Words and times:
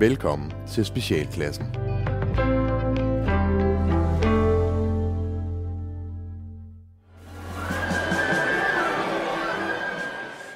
Velkommen 0.00 0.52
til 0.72 0.84
Specialklassen. 0.84 1.66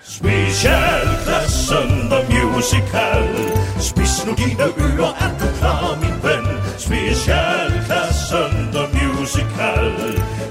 Specialklassen 0.02 1.90
The 2.10 2.20
Musical 2.30 3.24
Spis 3.80 4.26
nu 4.26 4.32
dine 4.32 4.64
ører, 4.64 5.12
er 5.20 5.38
du 5.38 5.46
klar, 5.58 5.94
min 6.00 6.22
ven? 6.22 6.46
Specialklassen 6.78 8.52
The 8.74 8.84
Musical 8.98 9.86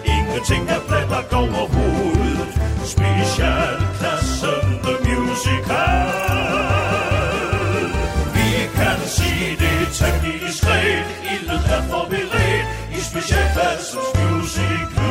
Ingenting 0.06 0.70
er 0.70 0.80
plat 0.88 1.34
over 1.34 1.68
hovedet 1.74 2.62
Specialklassen 2.86 4.80
The 4.84 4.96
Musical 5.10 6.31
Specialklassens 13.12 14.04
Musical 14.16 15.04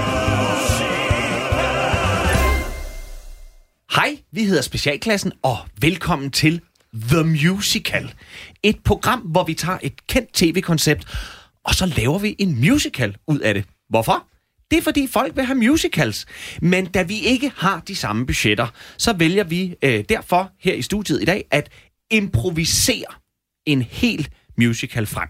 Hej, 3.95 4.19
vi 4.33 4.45
hedder 4.45 4.63
Specialklassen, 4.63 5.33
og 5.43 5.59
velkommen 5.81 6.31
til 6.31 6.61
The 6.95 7.23
Musical. 7.23 8.15
Et 8.63 8.83
program, 8.85 9.21
hvor 9.21 9.45
vi 9.45 9.55
tager 9.55 9.79
et 9.83 10.07
kendt 10.07 10.33
tv-koncept, 10.33 11.05
og 11.65 11.75
så 11.75 11.87
laver 11.97 12.19
vi 12.19 12.37
en 12.39 12.61
musical 12.61 13.17
ud 13.27 13.39
af 13.39 13.55
det. 13.55 13.65
Hvorfor? 13.89 14.27
Det 14.71 14.79
er 14.79 14.83
fordi 14.83 15.07
folk 15.07 15.37
vil 15.37 15.45
have 15.45 15.59
musicals. 15.59 16.27
Men 16.63 16.87
da 16.87 17.03
vi 17.03 17.21
ikke 17.21 17.53
har 17.57 17.81
de 17.81 17.97
samme 17.97 18.27
budgetter, 18.27 18.67
så 18.99 19.13
vælger 19.13 19.45
vi 19.45 19.75
øh, 19.83 20.05
derfor 20.09 20.51
her 20.61 20.75
i 20.75 20.83
studiet 20.83 21.23
i 21.23 21.25
dag 21.25 21.45
at 21.51 21.71
improvisere 22.11 23.15
en 23.67 23.83
hel 23.83 24.29
musical 24.59 25.07
frem. 25.07 25.29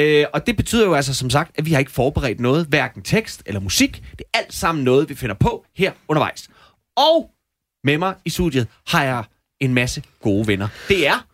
Øh, 0.00 0.26
og 0.32 0.46
det 0.46 0.56
betyder 0.56 0.84
jo 0.86 0.94
altså 0.94 1.14
som 1.14 1.30
sagt, 1.30 1.58
at 1.58 1.66
vi 1.66 1.72
har 1.72 1.78
ikke 1.78 1.90
forberedt 1.90 2.40
noget, 2.40 2.66
hverken 2.66 3.02
tekst 3.02 3.42
eller 3.46 3.60
musik. 3.60 4.02
Det 4.10 4.20
er 4.34 4.38
alt 4.38 4.54
sammen 4.54 4.84
noget, 4.84 5.08
vi 5.08 5.14
finder 5.14 5.34
på 5.34 5.64
her 5.76 5.92
undervejs. 6.08 6.48
Og 6.96 7.30
med 7.84 7.98
mig 7.98 8.14
i 8.24 8.30
studiet 8.30 8.66
har 8.86 9.04
jeg 9.04 9.24
en 9.60 9.74
masse 9.74 10.02
gode 10.22 10.46
venner. 10.46 10.68
Det 10.88 11.06
er, 11.06 11.26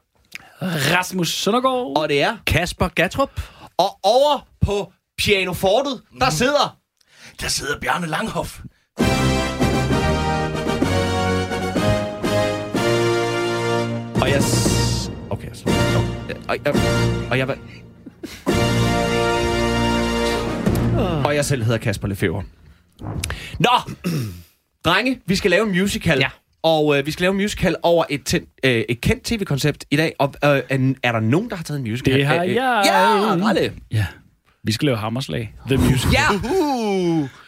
Rasmus 0.63 1.29
Søndergaard. 1.29 1.99
og 1.99 2.09
det 2.09 2.23
er, 2.23 2.37
Kasper 2.47 2.89
Gatrup. 2.89 3.41
og 3.79 3.99
over 4.03 4.47
på 4.61 4.93
pianofortet, 5.19 6.03
der 6.21 6.31
sidder... 6.31 6.77
Der 7.41 7.49
sidder 7.49 7.81
Bjarne 7.81 8.07
Langhoff. 8.07 8.61
Og 14.23 14.31
jeg... 14.31 14.43
Okay, 15.31 15.49
så... 15.53 15.65
Nå. 15.67 16.01
Og 16.49 16.57
jeg... 16.65 16.75
Og 17.31 17.39
jeg... 17.39 17.59
Og 21.25 21.35
jeg 21.35 21.45
selv 21.45 21.63
hedder 21.63 21.79
Kasper 21.79 22.09
Lefebvre. 22.09 22.43
Nå! 23.59 23.71
Drenge, 24.85 25.21
vi 25.27 25.37
skal 25.37 25.51
lave 25.51 25.67
en 25.67 25.73
musical. 25.79 26.19
Ja. 26.19 26.29
Og 26.63 26.99
øh, 26.99 27.07
vi 27.07 27.11
skal 27.11 27.23
lave 27.23 27.31
en 27.31 27.37
musical 27.37 27.77
over 27.83 28.05
et, 28.11 28.21
ten, 28.25 28.43
øh, 28.65 28.85
et 28.89 29.01
kendt 29.01 29.25
tv-koncept 29.25 29.85
i 29.91 29.97
dag. 29.97 30.13
Og 30.19 30.35
øh, 30.45 30.51
er, 30.51 30.95
er 31.03 31.13
der 31.13 31.21
nogen, 31.21 31.51
der 31.51 31.57
har 31.57 31.65
taget 31.65 31.79
en 31.81 31.91
musical? 31.91 32.15
Det 32.15 32.27
har 32.27 32.35
Øh, 32.45 32.49
øh, 32.51 32.55
jeg. 32.55 32.83
Ja, 32.87 33.47
Ralle. 33.47 33.73
Ja. 33.93 34.07
Vi 34.65 34.73
skal 34.73 34.87
lave 34.87 34.99
Hammerslag. 34.99 35.55
The 35.69 35.77
Musical. 35.77 36.13
Ja! 36.13 36.49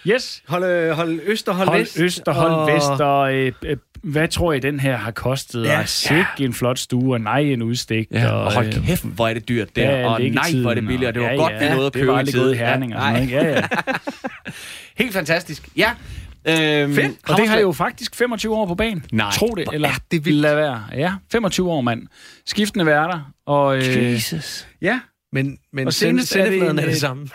Yes. 0.06 0.42
Hold, 0.48 0.64
øh, 0.64 0.90
hold 0.90 1.20
øst 1.24 1.48
og 1.48 1.54
hold, 1.54 1.68
Hold 1.68 1.78
vest. 1.80 2.00
øst 2.00 2.28
og 2.28 2.34
hold 2.34 2.72
vest. 2.74 3.00
Og, 3.00 3.34
øh, 3.34 3.52
øh, 3.64 3.76
hvad 4.02 4.28
tror 4.28 4.52
I, 4.52 4.58
den 4.58 4.80
her 4.80 4.96
har 4.96 5.10
kostet? 5.10 5.64
Ja. 5.64 5.78
Ja. 5.78 5.84
Sikke 5.84 6.24
en 6.38 6.54
flot 6.54 6.78
stue, 6.78 7.14
og 7.14 7.20
nej, 7.20 7.38
en 7.38 7.62
udstik. 7.62 8.06
Ja, 8.12 8.32
og 8.32 8.52
hold 8.54 8.66
øh, 8.66 8.86
kæft, 8.86 9.04
hvor 9.04 9.28
er 9.28 9.34
det 9.34 9.48
dyrt 9.48 9.76
der. 9.76 9.90
ja, 9.98 10.08
og 10.08 10.20
nej, 10.20 10.52
hvor 10.62 10.70
er 10.70 10.74
det 10.74 10.86
billigt. 10.86 11.08
Og 11.08 11.14
det 11.14 11.22
var 11.22 11.28
ja, 11.28 11.36
godt, 11.36 11.52
ja, 11.52 11.68
vi 11.68 11.74
nåede 11.74 11.86
at 11.86 11.94
det 11.94 12.00
købe 12.00 12.12
var 12.12 12.20
i 12.20 12.26
tide. 12.26 12.42
gået 12.42 12.52
i 12.54 12.56
Herning. 12.56 12.92
Ja, 12.92 13.12
og? 13.20 13.26
Ja, 13.26 13.46
ja. 13.54 13.62
Helt 15.02 15.12
fantastisk. 15.12 15.68
Ja. 15.76 15.90
Øhm, 16.48 16.94
Fedt. 16.94 17.12
Og 17.28 17.36
det 17.36 17.48
har 17.48 17.58
jo 17.58 17.72
faktisk 17.72 18.14
25 18.16 18.54
år 18.54 18.66
på 18.66 18.74
banen. 18.74 19.04
Nej, 19.12 19.30
Tro 19.30 19.46
det, 19.46 19.64
hvor 19.64 19.72
eller 19.72 19.88
er 19.88 19.92
det 20.10 20.24
vildt. 20.24 20.40
lad 20.40 20.54
være. 20.54 20.82
Ja, 20.94 21.12
25 21.32 21.70
år, 21.70 21.80
mand. 21.80 22.02
Skiftende 22.46 22.86
værter. 22.86 23.32
Og, 23.46 23.76
øh, 23.76 23.96
Jesus. 24.12 24.66
ja, 24.82 25.00
Men, 25.32 25.58
men 25.72 25.86
Og 25.86 25.92
send, 25.92 26.10
senest 26.10 26.36
er 26.36 26.40
det 26.44 26.46
sendefladen 26.52 26.78
er 26.78 26.82
en, 26.82 26.88
det 26.88 26.94
øh, 26.96 27.00
samme. 27.00 27.28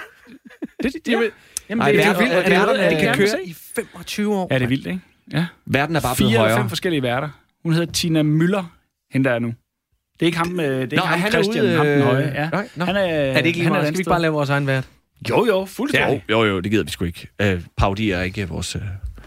det, 0.84 0.94
det, 0.94 0.94
ja. 1.08 1.12
Jamen, 1.12 1.30
Ej, 1.70 1.92
det, 1.92 1.98
det 2.00 2.06
er 2.06 2.10
er 2.10 2.14
jo 2.14 2.20
vildt, 2.20 2.46
det 2.46 2.54
er 2.54 2.62
jo- 2.84 2.90
det 2.90 3.00
kan 3.00 3.16
køre 3.16 3.28
se. 3.28 3.38
i 3.46 3.56
25 3.76 4.36
år. 4.36 4.48
Ja, 4.52 4.56
det 4.56 4.64
er 4.64 4.68
vildt, 4.68 4.88
ikke? 4.88 5.00
Ja. 5.34 5.46
Verden 5.66 5.96
er 5.96 6.02
bare 6.02 6.16
blevet 6.16 6.32
Fire 6.32 6.40
højere. 6.40 6.58
fem 6.58 6.70
forskellige 6.70 7.02
værter. 7.04 7.30
Hun 7.64 7.74
hedder 7.74 7.92
Tina 7.92 8.24
Møller, 8.24 8.64
hende 9.12 9.30
der 9.30 9.36
er 9.36 9.40
nu. 9.40 9.48
Det 9.48 10.22
er 10.22 10.26
ikke 10.26 10.38
ham, 10.38 10.60
øh, 10.60 10.66
det 10.66 10.76
er 10.78 10.82
ikke 10.82 10.96
Nå, 10.96 11.02
ham 11.02 11.20
han 11.20 11.28
er 11.28 11.32
Christian, 11.32 11.66
ude, 11.66 11.76
ham 11.78 11.86
den 11.86 12.00
øh, 12.00 12.06
høje. 12.06 12.32
Ja. 12.36 12.50
nej, 12.50 12.68
nå. 12.76 12.86
Han 12.86 12.96
er, 12.96 13.00
Er 13.02 13.34
det 13.38 13.46
ikke 13.46 13.58
lige 13.58 13.64
han 13.64 13.72
meget? 13.72 13.82
et 13.84 13.88
Skal 13.88 13.98
vi 13.98 14.02
ikke 14.02 14.10
bare 14.10 14.22
lave 14.22 14.34
vores 14.34 14.50
egen 14.50 14.68
vært? 14.68 14.88
Jo, 15.30 15.46
jo, 15.46 15.66
fuldstændig. 15.66 16.24
Jo, 16.30 16.44
jo, 16.44 16.50
jo, 16.50 16.60
det 16.60 16.72
gider 16.72 16.84
vi 16.84 16.90
sgu 16.92 17.06
ikke. 17.06 17.28
Øh, 17.42 17.62
Paudi 17.78 18.12
er 18.12 18.22
ikke 18.22 18.50
vores... 18.50 18.76
Øh... 18.76 18.82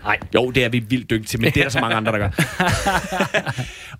Nej. 0.04 0.18
Jo, 0.34 0.50
det 0.50 0.64
er 0.64 0.68
vi 0.68 0.78
vildt 0.78 1.10
dygtige 1.10 1.26
til, 1.26 1.40
men 1.40 1.50
det 1.52 1.60
er 1.60 1.64
der 1.64 1.70
så 1.70 1.80
mange 1.80 1.96
andre, 1.96 2.12
der 2.12 2.18
gør. 2.18 2.30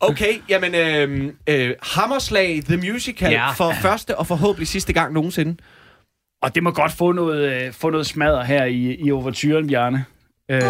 okay, 0.10 0.32
jamen... 0.48 0.74
Øh, 0.74 1.32
øh, 1.46 1.74
Hammerslag 1.82 2.62
The 2.64 2.76
Musical. 2.76 3.30
Ja. 3.32 3.50
for 3.52 3.72
første 3.82 4.18
og 4.18 4.26
forhåbentlig 4.26 4.68
sidste 4.68 4.92
gang 4.92 5.12
nogensinde. 5.12 5.56
Og 6.42 6.54
det 6.54 6.62
må 6.62 6.70
godt 6.70 6.92
få 6.92 7.12
noget, 7.12 7.52
øh, 7.52 7.72
få 7.72 7.90
noget 7.90 8.06
smadder 8.06 8.42
her 8.44 8.64
i, 8.64 8.96
i 8.98 9.12
overturen, 9.12 9.66
Bjarne. 9.68 10.04
Øh, 10.50 10.60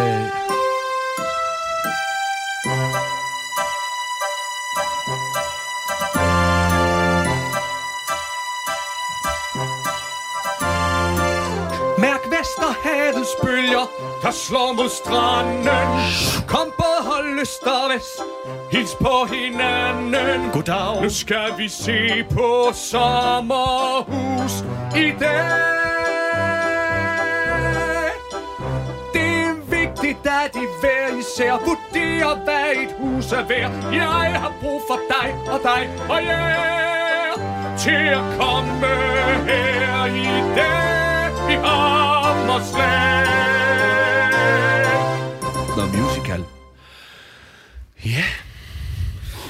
Mærk 11.98 12.22
Vesterhavets 12.30 13.34
bølger, 13.42 13.86
der 14.22 14.30
slår 14.30 14.72
mod 14.72 14.88
stranden. 14.88 15.66
Kom 16.48 16.72
øst 17.40 17.62
og 17.62 17.90
vest, 17.94 18.20
hils 18.72 18.94
på 19.00 19.34
hinanden. 19.34 20.50
Goddag. 20.52 21.02
Nu 21.02 21.10
skal 21.10 21.58
vi 21.58 21.68
se 21.68 22.24
på 22.34 22.72
sommerhus 22.74 24.64
i 24.96 25.12
dag. 25.20 25.50
Det 29.14 29.30
er 29.48 29.54
vigtigt, 29.70 30.26
at 30.26 30.56
I 30.56 30.66
hver 30.80 31.18
især 31.18 31.52
vurderer, 31.52 32.44
hvad 32.44 32.82
et 32.82 32.94
hus 32.98 33.32
er 33.32 33.44
værd. 33.48 33.72
Jeg 33.92 34.40
har 34.40 34.52
brug 34.60 34.82
for 34.88 34.98
dig 35.08 35.52
og 35.52 35.60
dig 35.62 35.90
og 36.08 36.24
jer 36.24 37.00
til 37.78 38.06
at 38.18 38.38
komme 38.38 38.86
her 39.46 40.04
i 40.06 40.54
dag 40.56 41.30
i 41.50 41.54
Hammerslag. 41.54 43.26
The 45.76 45.86
Musical. 45.98 46.19
Ja. 48.04 48.24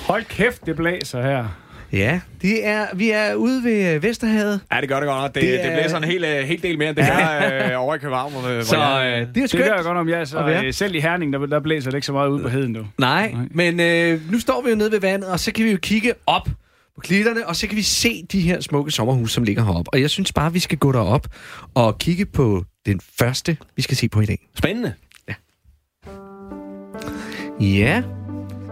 hold 0.06 0.25
kæft, 0.25 0.66
det 0.66 0.77
blæser 0.77 1.22
her. 1.22 1.47
Ja, 1.93 2.21
det 2.43 2.66
er, 2.66 2.87
vi 2.94 3.11
er 3.11 3.34
ude 3.34 3.65
ved 3.65 3.94
øh, 3.94 4.03
Vesterhavet. 4.03 4.61
Ja, 4.72 4.81
det 4.81 4.88
gør 4.88 5.00
det 5.00 5.06
godt 5.06 5.19
nok. 5.22 5.34
Det, 5.34 5.43
Det 5.43 5.43
det, 5.53 5.61
er- 5.65 5.71
det 5.71 5.78
blæser 5.81 5.97
en 5.97 6.05
hel, 6.05 6.25
øh, 6.25 6.44
hel 6.44 6.62
del 6.62 6.78
mere, 6.78 6.89
end 6.89 6.97
det 6.97 7.06
gør 7.06 7.71
øh, 7.72 7.83
over 7.84 7.94
i 7.94 7.99
København. 7.99 8.33
Hvor, 8.33 8.62
Så 8.62 8.77
jeg, 8.83 9.06
øh, 9.06 9.21
det 9.21 9.37
er 9.37 9.41
Det 9.43 9.50
skønt. 9.50 9.65
gør 9.65 9.75
jeg 9.75 9.84
godt 9.84 9.99
om, 9.99 10.09
jeg 10.09 10.28
så 10.28 10.39
øh, 10.65 10.75
selv 10.75 10.94
i 10.94 11.00
Herning, 11.00 11.33
der, 11.33 11.47
der 11.47 11.60
blæser 11.60 11.91
det 11.91 11.97
ikke 11.97 12.06
så 12.06 12.12
meget 12.12 12.28
ud 12.28 12.43
på 12.43 12.49
heden, 12.49 12.72
du. 12.75 12.87
Nej, 12.99 13.31
Nej. 13.33 13.43
men 13.50 13.81
øh, 13.81 14.33
nu 14.33 14.41
står 14.41 14.62
vi 14.62 14.71
jo 14.71 14.77
nede 14.77 14.93
ved 14.93 15.00
vandet, 15.00 15.31
og 15.31 15.41
så 15.41 15.53
kan 15.53 15.65
vi 15.65 15.71
jo 15.71 15.78
kigge 15.83 16.12
op 16.27 16.44
på 16.94 17.00
klitterne, 17.00 17.47
og 17.47 17.56
så 17.56 17.66
kan 17.66 17.77
vi 17.77 17.83
se 17.83 18.27
de 18.33 18.41
her 18.41 18.60
smukke 18.60 18.91
sommerhuse, 18.91 19.34
som 19.34 19.44
ligger 19.44 19.65
heroppe. 19.65 19.94
Og 19.94 20.00
jeg 20.00 20.10
synes 20.10 20.33
bare, 20.33 20.53
vi 20.53 20.59
skal 20.59 20.78
gå 20.78 20.93
derop 20.93 21.27
og 21.75 21.99
kigge 21.99 22.27
på 22.27 22.65
den 22.87 23.00
første, 23.19 23.56
vi 23.77 23.83
skal 23.83 23.97
se 23.97 24.09
på 24.09 24.21
i 24.21 24.27
dag. 24.27 24.39
Spændende. 24.59 24.93
Ja, 27.60 28.03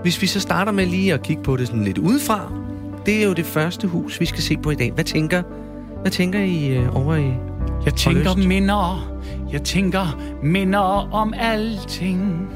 hvis 0.02 0.22
vi 0.22 0.26
så 0.26 0.40
starter 0.40 0.72
med 0.72 0.86
lige 0.86 1.14
at 1.14 1.22
kigge 1.22 1.42
på 1.42 1.56
det 1.56 1.66
sådan 1.66 1.84
lidt 1.84 1.98
udefra. 1.98 2.52
Det 3.06 3.22
er 3.22 3.26
jo 3.26 3.32
det 3.32 3.46
første 3.46 3.88
hus, 3.88 4.20
vi 4.20 4.26
skal 4.26 4.42
se 4.42 4.56
på 4.56 4.70
i 4.70 4.74
dag. 4.74 4.92
Hvad 4.92 5.04
tænker, 5.04 5.42
hvad 6.00 6.10
tænker 6.10 6.38
I 6.38 6.76
øh, 6.76 6.96
over 6.96 7.14
i... 7.14 7.32
Jeg 7.84 7.94
tænker 7.94 8.36
lyst. 8.36 8.48
minder, 8.48 9.12
jeg 9.52 9.62
tænker 9.62 10.20
minder 10.42 11.12
om 11.14 11.34
alting. 11.36 12.48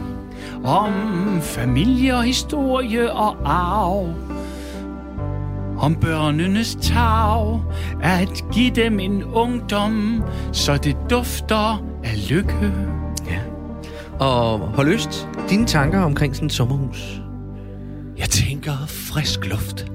Om 0.64 0.92
familie 1.40 2.16
og 2.16 2.22
historie 2.22 3.12
og 3.12 3.36
arv. 3.44 4.14
Om 5.78 5.94
børnenes 5.94 6.78
tag, 6.82 7.60
at 8.02 8.44
give 8.52 8.70
dem 8.70 9.00
en 9.00 9.24
ungdom, 9.24 10.22
så 10.52 10.76
det 10.76 10.96
dufter 11.10 11.84
af 12.04 12.30
lykke. 12.30 12.72
Og 14.20 14.58
hold 14.58 14.88
øst, 14.88 15.28
dine 15.50 15.66
tanker 15.66 16.00
omkring 16.00 16.34
sådan 16.34 16.46
et 16.46 16.52
sommerhus. 16.52 17.21
Jeg 18.18 18.28
tænker 18.28 18.86
frisk 18.86 19.46
luft. 19.46 19.86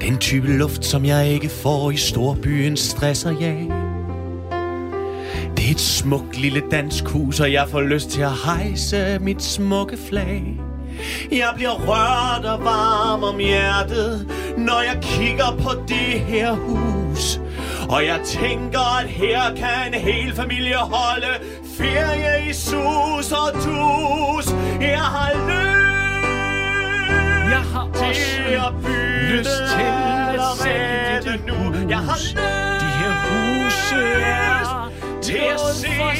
Den 0.00 0.18
type 0.18 0.46
luft, 0.46 0.84
som 0.84 1.04
jeg 1.04 1.28
ikke 1.28 1.48
får 1.48 1.90
i 1.90 1.96
storbyens 1.96 2.80
stress 2.80 3.24
og 3.24 3.40
jag. 3.40 3.72
Det 5.56 5.66
er 5.66 5.70
et 5.70 5.80
smukt 5.80 6.38
lille 6.38 6.62
dansk 6.70 7.04
hus, 7.08 7.40
og 7.40 7.52
jeg 7.52 7.68
får 7.68 7.80
lyst 7.80 8.10
til 8.10 8.20
at 8.20 8.32
hejse 8.44 9.18
mit 9.20 9.42
smukke 9.42 9.98
flag. 10.08 10.60
Jeg 11.30 11.52
bliver 11.56 11.74
rørt 11.74 12.44
og 12.44 12.64
varm 12.64 13.22
om 13.22 13.38
hjertet, 13.38 14.26
når 14.56 14.80
jeg 14.80 14.98
kigger 15.02 15.56
på 15.62 15.70
det 15.88 16.20
her 16.20 16.52
hus. 16.52 17.40
Og 17.88 18.04
jeg 18.04 18.20
tænker, 18.24 18.98
at 19.00 19.08
her 19.08 19.54
kan 19.56 19.94
en 19.94 20.00
hel 20.00 20.34
familie 20.34 20.76
holde 20.76 21.32
ferie 21.78 22.50
i 22.50 22.52
sus 22.52 23.32
og 23.32 23.54
dus. 23.54 24.54
Jeg 24.80 25.00
har 25.00 25.37
lyst 32.18 32.36
De 32.80 32.88
her 33.00 33.12
huse 33.28 33.96
er 34.20 34.90
til 35.22 35.38
at 35.38 35.60
se 35.74 35.86
for. 35.86 36.18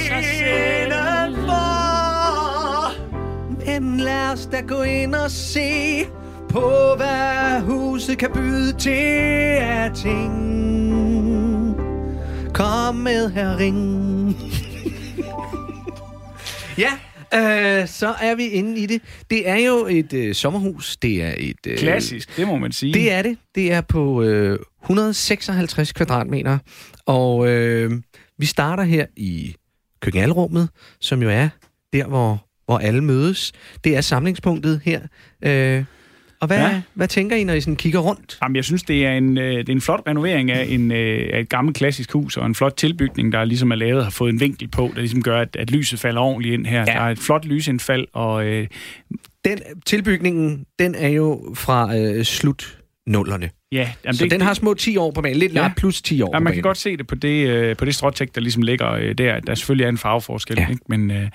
Men 3.81 4.01
lad 4.01 4.33
os 4.33 4.47
da 4.47 4.61
gå 4.61 4.83
ind 4.83 5.15
og 5.15 5.31
se 5.31 6.05
på, 6.49 6.95
hvad 6.97 7.61
huset 7.61 8.19
kan 8.19 8.31
byde 8.35 8.73
til 8.73 9.59
af 9.61 9.91
ting. 9.95 10.35
Kom 12.55 12.95
med 12.95 13.31
her 13.31 13.57
ring. 13.57 14.37
ja, 16.85 16.91
øh, 17.35 17.89
så 17.89 18.15
er 18.21 18.35
vi 18.35 18.47
inde 18.47 18.81
i 18.81 18.87
det. 18.87 19.03
Det 19.31 19.49
er 19.49 19.57
jo 19.57 19.87
et 19.87 20.13
øh, 20.13 20.35
sommerhus. 20.35 20.97
Det 20.97 21.23
er 21.23 21.35
et... 21.39 21.67
Øh, 21.67 21.79
Klassisk, 21.79 22.37
det 22.37 22.47
må 22.47 22.57
man 22.57 22.73
sige. 22.73 22.95
Det 22.95 23.13
er 23.13 23.23
det. 23.23 23.39
Det 23.55 23.73
er 23.73 23.81
på 23.81 24.23
øh, 24.23 24.59
156 24.83 25.93
kvadratmeter. 25.93 26.59
Og 27.07 27.49
øh, 27.49 27.93
vi 28.39 28.47
starter 28.47 28.83
her 28.83 29.07
i 29.17 29.55
køkkenalrummet, 30.01 30.69
som 31.01 31.23
jo 31.23 31.31
er 31.31 31.49
der, 31.93 32.07
hvor, 32.07 32.47
hvor 32.67 32.79
alle 32.79 33.05
mødes. 33.05 33.53
Det 33.85 33.97
er 33.97 34.01
samlingspunktet 34.01 34.81
her. 34.85 35.01
Øh, 35.45 35.85
og 36.41 36.47
hvad, 36.47 36.59
ja. 36.59 36.83
Hvad 36.95 37.09
tænker 37.09 37.37
I, 37.37 37.45
når 37.45 37.55
I 37.55 37.61
sådan 37.61 37.77
kigger 37.77 37.99
rundt? 38.01 38.39
Jamen, 38.43 38.57
jeg 38.57 38.65
synes, 38.65 38.83
det 38.83 39.07
er 39.07 39.13
en, 39.13 39.39
øh, 39.39 39.57
det 39.57 39.69
er 39.69 39.73
en 39.73 39.81
flot 39.81 40.03
renovering 40.07 40.51
af, 40.51 40.67
en, 40.69 40.93
øh, 40.93 41.31
af 41.33 41.41
et 41.41 41.49
gammelt 41.49 41.77
klassisk 41.77 42.13
hus, 42.13 42.37
og 42.37 42.47
en 42.47 42.55
flot 42.55 42.75
tilbygning, 42.77 43.33
der 43.33 43.45
ligesom 43.45 43.71
er 43.71 43.77
lavet, 43.77 44.05
har 44.05 44.11
fået 44.11 44.33
en 44.33 44.41
vinkel 44.41 44.69
på, 44.69 44.91
der 44.95 45.01
ligesom 45.01 45.23
gør, 45.23 45.41
at, 45.41 45.57
at 45.57 45.71
lyset 45.71 46.01
falder 46.01 46.21
ordentligt 46.21 46.53
ind 46.55 46.67
her. 46.67 46.79
Ja. 46.79 46.85
Der 46.85 46.93
er 47.01 47.11
et 47.11 47.19
flot 47.19 47.45
lysindfald, 47.45 48.07
og 48.13 48.45
øh, 48.47 48.67
Den 49.45 49.59
tilbygningen, 49.87 50.65
den 50.79 50.95
er 50.95 51.09
jo 51.09 51.55
fra 51.55 51.97
øh, 51.99 52.25
slut 52.25 52.79
nullerne. 53.07 53.51
ja... 53.73 53.91
Jamen, 54.05 54.15
Så 54.15 54.27
den 54.31 54.41
har 54.41 54.55
små 54.55 54.75
10 54.75 54.97
år 54.97 55.11
på 55.11 55.23
banen. 55.23 55.39
Lidt 55.39 55.55
ja. 55.55 55.71
Plus 55.77 56.03
10 56.03 56.23
år 56.23 56.31
Ja, 56.35 56.39
man 56.39 56.53
kan 56.53 56.63
godt 56.63 56.77
se 56.79 56.97
det 56.97 57.07
på 57.07 57.15
det, 57.15 57.49
øh, 57.49 57.77
på 57.77 57.85
det 57.85 57.95
stråtæk, 57.95 58.35
der 58.35 58.41
ligesom 58.41 58.63
ligger 58.63 58.93
øh, 58.93 59.15
der. 59.19 59.41
Der 59.41 59.55
selvfølgelig 59.55 59.85
er 59.85 59.89
en 59.89 59.99
farveforskel, 59.99 60.57
Ja. 60.59 60.63
ja. 60.63 60.69
ikke? 60.71 60.83
Men, 60.89 61.11
øh, 61.11 61.29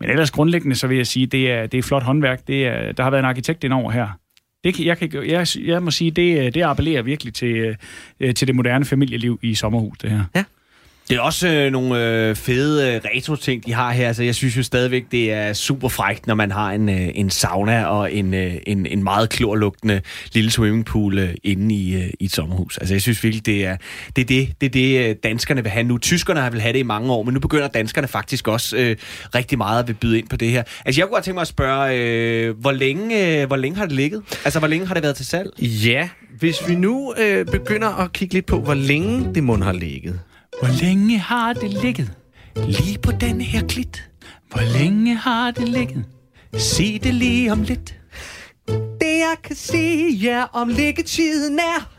men 0.00 0.10
ellers 0.10 0.30
grundlæggende, 0.30 0.76
så 0.76 0.86
vil 0.86 0.96
jeg 0.96 1.06
sige, 1.06 1.26
det 1.26 1.50
er, 1.50 1.66
det 1.66 1.78
er 1.78 1.82
flot 1.82 2.02
håndværk. 2.02 2.40
Det 2.46 2.66
er, 2.66 2.92
der 2.92 3.02
har 3.02 3.10
været 3.10 3.22
en 3.22 3.28
arkitekt 3.28 3.64
indover 3.64 3.90
her. 3.90 4.08
Det 4.64 4.74
kan, 4.74 4.84
jeg, 4.84 4.98
kan, 4.98 5.26
jeg, 5.26 5.46
jeg 5.64 5.82
må 5.82 5.90
sige, 5.90 6.10
det, 6.10 6.38
øh, 6.38 6.54
det 6.54 6.62
appellerer 6.62 7.02
virkelig 7.02 7.34
til, 7.34 7.56
øh, 7.56 7.76
øh, 8.20 8.34
til 8.34 8.48
det 8.48 8.56
moderne 8.56 8.84
familieliv 8.84 9.38
i 9.42 9.54
sommerhus, 9.54 9.98
det 9.98 10.10
her. 10.10 10.24
Ja. 10.34 10.44
Det 11.10 11.16
er 11.16 11.20
også 11.20 11.48
øh, 11.48 11.72
nogle 11.72 12.06
øh, 12.06 12.36
fede 12.36 12.94
øh, 12.94 13.00
retro-ting, 13.14 13.66
de 13.66 13.72
har 13.72 13.92
her. 13.92 14.08
Altså, 14.08 14.22
jeg 14.22 14.34
synes 14.34 14.56
jo 14.56 14.62
stadigvæk, 14.62 15.04
det 15.10 15.32
er 15.32 15.52
super 15.52 15.88
frækt, 15.88 16.26
når 16.26 16.34
man 16.34 16.50
har 16.50 16.70
en, 16.72 16.88
øh, 16.88 17.08
en 17.14 17.30
sauna 17.30 17.84
og 17.84 18.12
en, 18.12 18.34
øh, 18.34 18.54
en, 18.66 18.86
en 18.86 19.02
meget 19.02 19.30
klorlugtende 19.30 20.00
lille 20.32 20.50
swimmingpool 20.50 21.18
øh, 21.18 21.34
inde 21.44 21.74
i, 21.74 21.94
øh, 21.94 22.10
i 22.20 22.24
et 22.24 22.32
sommerhus. 22.32 22.78
Altså, 22.78 22.94
jeg 22.94 23.02
synes 23.02 23.24
virkelig, 23.24 23.46
det 23.46 23.66
er 23.66 23.76
det, 24.16 24.22
er 24.22 24.26
det, 24.26 24.48
det, 24.60 24.66
er 24.66 24.70
det 24.70 25.08
øh, 25.08 25.16
danskerne 25.24 25.62
vil 25.62 25.70
have 25.70 25.84
nu. 25.84 25.98
Tyskerne 25.98 26.40
har 26.40 26.50
vel 26.50 26.60
have 26.60 26.72
det 26.72 26.78
i 26.78 26.82
mange 26.82 27.12
år, 27.12 27.22
men 27.22 27.34
nu 27.34 27.40
begynder 27.40 27.68
danskerne 27.68 28.08
faktisk 28.08 28.48
også 28.48 28.76
øh, 28.76 28.96
rigtig 29.34 29.58
meget 29.58 29.82
at 29.82 29.88
vil 29.88 29.94
byde 29.94 30.18
ind 30.18 30.28
på 30.28 30.36
det 30.36 30.50
her. 30.50 30.62
Altså, 30.84 31.00
jeg 31.00 31.06
kunne 31.06 31.14
godt 31.14 31.24
tænke 31.24 31.34
mig 31.34 31.42
at 31.42 31.48
spørge, 31.48 31.96
øh, 31.96 32.58
hvor, 32.58 32.72
længe, 32.72 33.40
øh, 33.40 33.46
hvor 33.46 33.56
længe 33.56 33.78
har 33.78 33.86
det 33.86 33.94
ligget? 33.94 34.22
Altså, 34.44 34.58
hvor 34.58 34.68
længe 34.68 34.86
har 34.86 34.94
det 34.94 35.02
været 35.02 35.16
til 35.16 35.26
salg? 35.26 35.50
Ja, 35.62 36.08
hvis 36.38 36.68
vi 36.68 36.74
nu 36.74 37.14
øh, 37.20 37.46
begynder 37.46 37.88
at 37.88 38.12
kigge 38.12 38.34
lidt 38.34 38.46
på, 38.46 38.60
hvor 38.60 38.74
længe 38.74 39.34
det 39.34 39.44
mund 39.44 39.62
har 39.62 39.72
ligget. 39.72 40.20
Hvor 40.60 40.82
længe 40.82 41.18
har 41.18 41.52
det 41.52 41.70
ligget? 41.70 42.12
Lige 42.56 42.98
på 42.98 43.12
den 43.12 43.40
her 43.40 43.66
klit. 43.66 44.10
Hvor 44.50 44.78
længe 44.78 45.14
har 45.16 45.50
det 45.50 45.68
ligget? 45.68 46.04
Sig 46.56 47.00
det 47.02 47.14
lige 47.14 47.52
om 47.52 47.62
lidt. 47.62 47.94
Det 49.00 49.18
jeg 49.26 49.36
kan 49.44 49.56
sige 49.56 50.26
jer 50.26 50.42
om 50.52 50.68
liggetiden 50.68 51.58
er, 51.58 51.90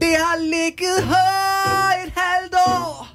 det 0.00 0.14
har 0.24 0.38
ligget 0.44 1.04
her 1.04 2.06
et 2.06 2.12
halvt 2.16 2.54
år. 2.68 3.08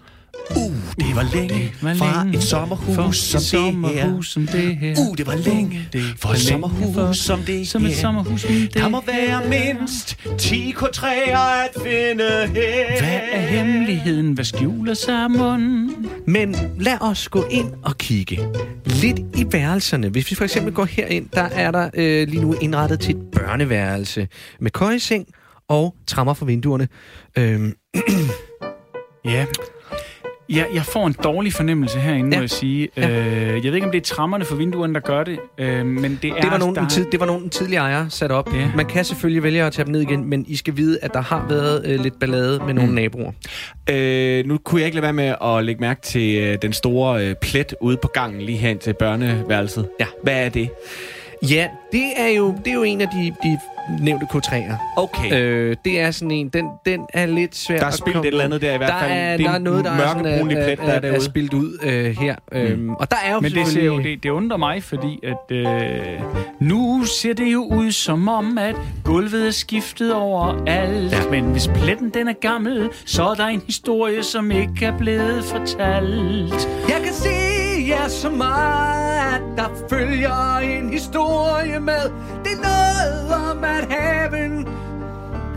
Uh, 0.56 0.75
det 1.00 1.16
var 1.16 1.26
længe 1.34 1.74
var 1.82 1.94
fra 1.94 2.24
længe 2.24 2.38
et 2.38 2.44
sommerhus 2.44 2.96
for 2.96 3.12
som 3.12 3.40
et 3.40 3.84
det 3.84 3.96
her. 3.96 4.04
sommerhus 4.04 4.32
som 4.32 4.48
det 4.48 4.76
her. 4.78 4.96
Uh, 5.10 5.18
det 5.18 5.28
var 5.28 5.36
længe 5.36 5.90
det 5.94 6.04
for 6.20 6.30
et 6.30 6.40
sommerhus 6.40 6.96
for- 6.96 7.12
som 7.12 7.40
det 7.40 7.68
som 7.68 7.84
et 7.86 7.90
her. 7.90 7.98
sommerhus 7.98 8.42
som 8.42 8.52
det 8.54 8.74
Der 8.74 8.90
må 8.90 9.02
være 9.08 9.42
mindst 9.50 10.18
10 10.38 10.74
k3'er 10.78 11.38
at 11.38 11.70
finde 11.84 12.24
her. 12.54 13.00
Hvad 13.00 13.20
er 13.32 13.40
hemmeligheden? 13.42 14.32
Hvad 14.34 14.46
skjuler 14.46 14.94
sig 14.94 15.32
munden? 15.32 16.08
Men 16.28 16.56
lad 16.80 16.98
os 17.02 17.30
gå 17.30 17.46
ind 17.52 17.72
og 17.84 17.98
kigge 17.98 18.40
lidt 18.86 19.20
i 19.20 19.46
værelserne. 19.52 20.10
Hvis 20.10 20.32
vi 20.32 20.36
for 20.36 20.44
eksempel 20.44 20.74
går 20.74 20.86
herind, 20.86 21.30
der 21.34 21.42
er 21.44 21.72
der 21.72 21.90
øh, 21.94 22.28
lige 22.28 22.42
nu 22.42 22.54
indrettet 22.62 23.00
til 23.00 23.16
et 23.16 23.22
børneværelse 23.32 24.28
med 24.60 24.72
køjeseng 24.72 25.26
og 25.70 25.96
trammer 26.08 26.34
for 26.34 26.46
vinduerne. 26.46 26.88
Øhm, 27.38 27.74
Ja. 29.26 29.46
Ja, 30.50 30.64
jeg 30.74 30.84
får 30.86 31.08
en 31.08 31.16
dårlig 31.24 31.54
fornemmelse 31.54 32.00
herinde, 32.00 32.30
Ja. 32.32 32.38
må 32.38 32.42
jeg 32.42 32.50
sige. 32.50 32.90
Ja. 32.98 33.10
Øh, 33.10 33.54
jeg 33.54 33.64
ved 33.64 33.74
ikke, 33.74 33.86
om 33.86 33.92
det 33.92 33.98
er 33.98 34.06
trammerne 34.16 34.46
for 34.46 34.56
vinduerne, 34.56 34.94
der 34.94 35.00
gør 35.00 35.24
det, 35.24 35.40
øh, 35.58 35.86
men 35.86 36.20
det 36.22 36.30
er... 36.32 36.42
det, 36.42 36.52
var 36.52 36.58
nogen, 36.58 36.76
der, 36.76 36.82
den 36.82 36.90
tid, 36.90 37.06
det 37.12 37.20
var 37.20 37.26
nogen 37.26 37.50
tidligere 37.50 37.82
ejer 37.84 38.10
sat 38.10 38.32
op. 38.32 38.54
Ja. 38.56 38.72
Man 38.76 38.86
kan 38.86 39.06
selvfølgelig 39.06 39.44
vælge 39.44 39.64
at 39.64 39.74
tage 39.74 39.86
dem 39.86 39.92
ned 39.92 40.02
igen, 40.02 40.26
men 40.30 40.46
I 40.48 40.56
skal 40.56 40.78
vide, 40.78 41.00
at 41.02 41.14
der 41.14 41.22
har 41.22 41.46
været 41.50 41.86
øh, 41.88 42.00
lidt 42.00 42.20
ballade 42.20 42.62
med 42.66 42.74
nogle 42.74 42.96
naboer. 42.96 43.32
Øh, 43.90 44.46
nu 44.46 44.58
kunne 44.58 44.82
jeg 44.82 44.86
ikke 44.86 44.96
lade 44.96 45.04
være 45.04 45.14
med 45.14 45.36
at 45.44 45.66
lægge 45.66 45.82
mærke 45.82 46.02
til 46.02 46.36
øh, 46.38 46.58
den 46.62 46.74
store 46.74 47.26
øh, 47.28 47.36
plet 47.36 47.76
ude 47.82 47.98
på 47.98 48.08
gangen 48.08 48.42
lige 48.42 48.58
hen 48.58 48.78
til 48.78 48.94
børneværelset. 48.94 49.88
Ja. 50.00 50.06
Hvad 50.24 50.46
er 50.46 50.50
det? 50.50 50.70
Ja, 51.50 51.68
det 51.92 52.06
er 52.18 52.28
jo, 52.28 52.56
det 52.66 52.68
er 52.68 52.74
jo 52.74 52.84
en 52.84 53.02
af 53.02 53.08
de, 53.08 53.34
de 53.44 53.58
nævnte 54.02 54.26
K3'er. 54.34 54.94
Okay. 54.98 55.42
Øh, 55.42 55.76
det 55.86 56.00
er 56.00 56.12
sådan 56.12 56.32
en, 56.32 56.50
den, 56.50 56.66
den 56.86 57.02
er 57.14 57.26
lidt 57.26 57.56
svær 57.56 57.78
der 57.78 57.86
er 57.86 57.92
komme- 58.02 58.20
et 58.22 58.26
eller 58.28 58.44
andet 58.44 58.62
der 58.62 58.74
i 58.74 58.78
hvert 58.78 58.90
der 58.90 59.00
fald. 59.00 59.12
Er, 59.12 59.38
det 59.38 59.46
der 59.46 59.52
er 59.52 59.58
noget, 59.58 59.86
der 59.86 59.92
er, 59.92 60.08
sådan, 60.08 60.26
er, 60.26 60.46
plet, 60.46 60.78
der 60.78 60.84
er, 60.84 60.88
er 60.88 60.92
er, 60.92 60.96
er 60.96 61.00
derude. 61.00 61.22
spildt 61.26 61.54
ud 61.54 61.78
øh, 61.84 62.18
her. 62.18 62.36
Mm. 62.52 62.58
Øhm, 62.58 62.90
og 62.90 63.12
der 63.12 63.18
er 63.26 63.34
jo 63.34 63.40
Men 63.40 63.52
det, 63.52 63.68
ser 63.68 63.84
jo, 63.84 63.98
det, 64.00 64.24
det 64.24 64.30
undrer 64.30 64.58
mig, 64.58 64.84
fordi 64.84 65.20
at 65.24 65.56
øh, 65.58 65.66
nu 66.60 67.04
ser 67.06 67.34
det 67.34 67.54
jo 67.54 67.64
ud 67.64 67.92
som 67.92 68.28
om, 68.28 68.58
at 68.58 68.76
gulvet 69.04 69.48
er 69.48 69.52
skiftet 69.52 70.14
over 70.14 70.64
alt. 70.68 71.12
Ja. 71.12 71.20
Men 71.32 71.44
hvis 71.46 71.68
pletten 71.76 72.10
den 72.10 72.28
er 72.28 72.34
gammel, 72.42 72.90
så 73.06 73.24
er 73.24 73.34
der 73.36 73.46
en 73.46 73.62
historie, 73.66 74.24
som 74.24 74.52
ikke 74.52 74.86
er 74.86 74.98
blevet 74.98 75.44
fortalt. 75.44 76.70
Jeg 76.90 77.02
kan 77.04 77.14
se 77.14 77.30
jer 77.88 78.08
så 78.08 78.30
meget, 78.30 79.36
at 79.36 79.42
der 79.58 79.70
følger 79.90 80.58
en 80.58 80.90
historie 80.90 81.80
med. 81.80 82.12
Det 82.44 82.52
er 82.52 82.62
noget 82.62 83.52
om, 83.52 83.64
at 83.64 83.92
haven 83.92 84.68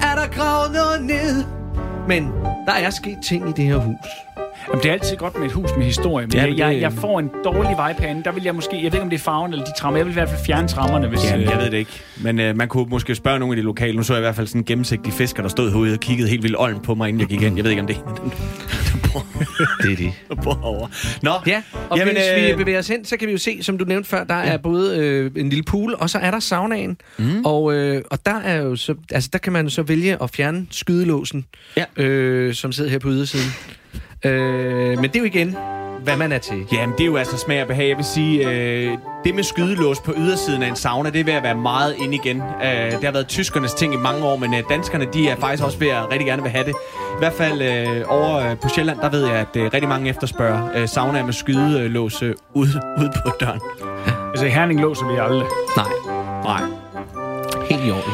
er 0.03 0.15
der 0.15 0.29
gravet 0.29 0.73
noget 0.73 1.03
ned. 1.03 1.45
Men 2.09 2.33
der 2.67 2.73
er 2.73 2.91
sket 2.91 3.19
ting 3.23 3.49
i 3.49 3.53
det 3.53 3.65
her 3.65 3.77
hus. 3.77 4.28
Jamen, 4.71 4.83
det 4.83 4.89
er 4.89 4.93
altid 4.93 5.17
godt 5.17 5.39
med 5.39 5.47
et 5.47 5.53
hus 5.53 5.71
med 5.77 5.85
historie, 5.85 6.27
men 6.27 6.35
Ja, 6.35 6.47
men 6.47 6.59
jeg, 6.59 6.67
det- 6.69 6.75
jeg, 6.75 6.81
jeg 6.83 6.93
får 6.93 7.19
en 7.19 7.31
dårlig 7.45 7.71
vibe 7.71 8.03
herinde. 8.03 8.25
Der 8.25 8.33
vil 8.33 8.43
jeg 8.45 8.55
måske, 8.55 8.77
jeg 8.77 8.83
ved 8.83 8.93
ikke, 8.93 9.01
om 9.03 9.11
det 9.11 9.17
er 9.19 9.23
farven 9.23 9.53
eller 9.53 9.65
de 9.65 9.71
trammer. 9.79 9.99
Jeg 9.99 10.07
vil 10.07 10.11
i 10.13 10.15
hvert 10.15 10.29
fald 10.29 10.41
fjerne 10.47 10.69
trammerne, 10.69 11.09
hvis... 11.09 11.25
Jamen, 11.25 11.41
øh, 11.47 11.51
jeg 11.53 11.59
ved 11.59 11.71
det 11.71 11.77
ikke. 11.79 11.91
Men 12.17 12.41
øh, 12.41 12.57
man 12.57 12.69
kunne 12.69 12.87
måske 12.91 13.15
spørge 13.15 13.39
nogle 13.39 13.53
af 13.53 13.57
de 13.57 13.63
lokale. 13.63 13.97
Nu 13.97 14.03
så 14.03 14.13
jeg 14.15 14.21
i 14.21 14.23
hvert 14.25 14.37
fald 14.37 14.47
sådan 14.47 14.61
en 14.61 14.65
gennemsigtig 14.65 15.13
fisker, 15.13 15.43
der 15.43 15.49
stod 15.49 15.71
herude 15.71 15.93
og 15.93 16.01
kiggede 16.01 16.29
helt 16.29 16.43
vildt 16.43 16.57
olden 16.59 16.81
på 16.83 16.95
mig, 16.95 17.09
inden 17.09 17.21
jeg 17.21 17.29
gik 17.29 17.43
ind. 17.43 17.57
Jeg 17.57 17.65
ved 17.65 17.71
ikke, 17.71 17.81
om 17.83 17.87
det 17.87 17.97
er 17.97 18.15
den, 18.15 18.33
Det 19.83 19.93
er 19.93 19.97
det. 19.97 20.13
Nå, 21.23 21.31
Ja, 21.47 21.63
og 21.91 21.99
Jamen, 21.99 22.15
hvis 22.15 22.25
vi 22.37 22.51
øh, 22.51 22.57
bevæger 22.57 22.79
os 22.79 22.89
hen, 22.89 23.05
så 23.05 23.17
kan 23.17 23.27
vi 23.29 23.33
jo 23.33 23.39
se, 23.39 23.63
som 23.63 23.79
du 23.79 23.85
nævnte 23.85 24.09
før, 24.09 24.25
der 24.25 24.35
ja. 24.39 24.45
er 24.53 24.57
både 24.57 24.99
øh, 24.99 25.31
en 25.37 25.49
lille 25.49 25.63
pool, 25.63 25.95
og 25.99 26.11
så 26.11 26.19
er 26.19 26.31
der 26.31 26.41
saunaen. 26.41 26.97
Mm. 27.19 27.45
Og, 27.45 27.75
øh, 27.75 28.03
og 28.11 28.27
der 28.27 28.41
er 28.41 28.57
jo 28.63 28.77
så, 28.77 28.95
altså 29.13 29.31
der 29.33 29.39
kan 29.39 29.53
man 29.53 29.71
så 29.71 29.83
vælge 29.83 30.23
at 30.23 30.31
fjerne 30.31 30.67
skydelåsen, 30.71 31.45
Ja. 31.77 31.85
øh, 32.03 32.55
som 32.55 32.73
sidder 32.73 32.91
her 32.91 32.99
på 32.99 33.09
ydersiden. 33.09 33.51
Øh, 34.25 34.99
men 34.99 35.05
det 35.05 35.17
er 35.17 35.21
jo 35.21 35.25
igen, 35.25 35.57
hvad 36.05 36.17
man 36.17 36.33
er 36.33 36.39
til. 36.39 36.67
Jamen, 36.73 36.93
det 36.99 37.01
er 37.01 37.07
jo 37.07 37.17
altså 37.17 37.37
smag 37.37 37.63
og 37.63 37.69
behag. 37.69 37.89
Jeg 37.89 37.97
vil 37.97 38.05
sige, 38.05 38.51
øh, 38.51 38.99
det 39.25 39.35
med 39.35 39.43
skydelås 39.43 40.01
på 40.01 40.13
ydersiden 40.17 40.63
af 40.63 40.69
en 40.69 40.77
sauna, 40.77 41.11
det 41.11 41.21
er 41.21 41.25
ved 41.25 41.33
at 41.33 41.43
være 41.43 41.55
meget 41.55 41.95
ind 41.99 42.15
igen. 42.15 42.37
Øh, 42.37 42.93
det 42.93 43.05
har 43.05 43.13
været 43.13 43.27
tyskernes 43.29 43.75
ting 43.75 43.95
i 43.95 43.97
mange 43.97 44.25
år, 44.25 44.37
men 44.37 44.55
øh, 44.55 44.63
danskerne, 44.71 45.07
de 45.13 45.29
er 45.29 45.37
faktisk 45.37 45.65
også 45.65 45.79
ved 45.79 45.89
at 45.89 46.11
rigtig 46.13 46.27
gerne 46.27 46.43
vil 46.43 46.51
have 46.51 46.65
det. 46.65 46.75
I 47.17 47.19
hvert 47.19 47.33
fald 47.33 47.63
øh, 47.63 48.05
over 48.09 48.37
øh, 48.37 48.57
på 48.59 48.69
Sjælland, 48.69 48.99
der 48.99 49.11
ved 49.11 49.27
jeg, 49.27 49.37
at 49.37 49.57
øh, 49.57 49.65
rigtig 49.75 49.89
mange 49.89 50.11
efterspørger 50.11 50.69
øh, 50.77 50.89
saunaer 50.89 51.25
med 51.25 51.33
skydelås 51.33 52.23
øh, 52.23 52.35
ude, 52.55 52.71
ude 52.99 53.13
på 53.27 53.33
døren. 53.41 53.61
Altså, 54.31 54.47
i 54.47 54.51
Herning 54.51 54.81
låser 54.81 55.13
vi 55.13 55.19
aldrig. 55.19 55.49
Nej, 55.77 55.87
Nej. 56.45 56.63
helt 57.71 57.87
i 57.87 57.91
orden. 57.91 58.13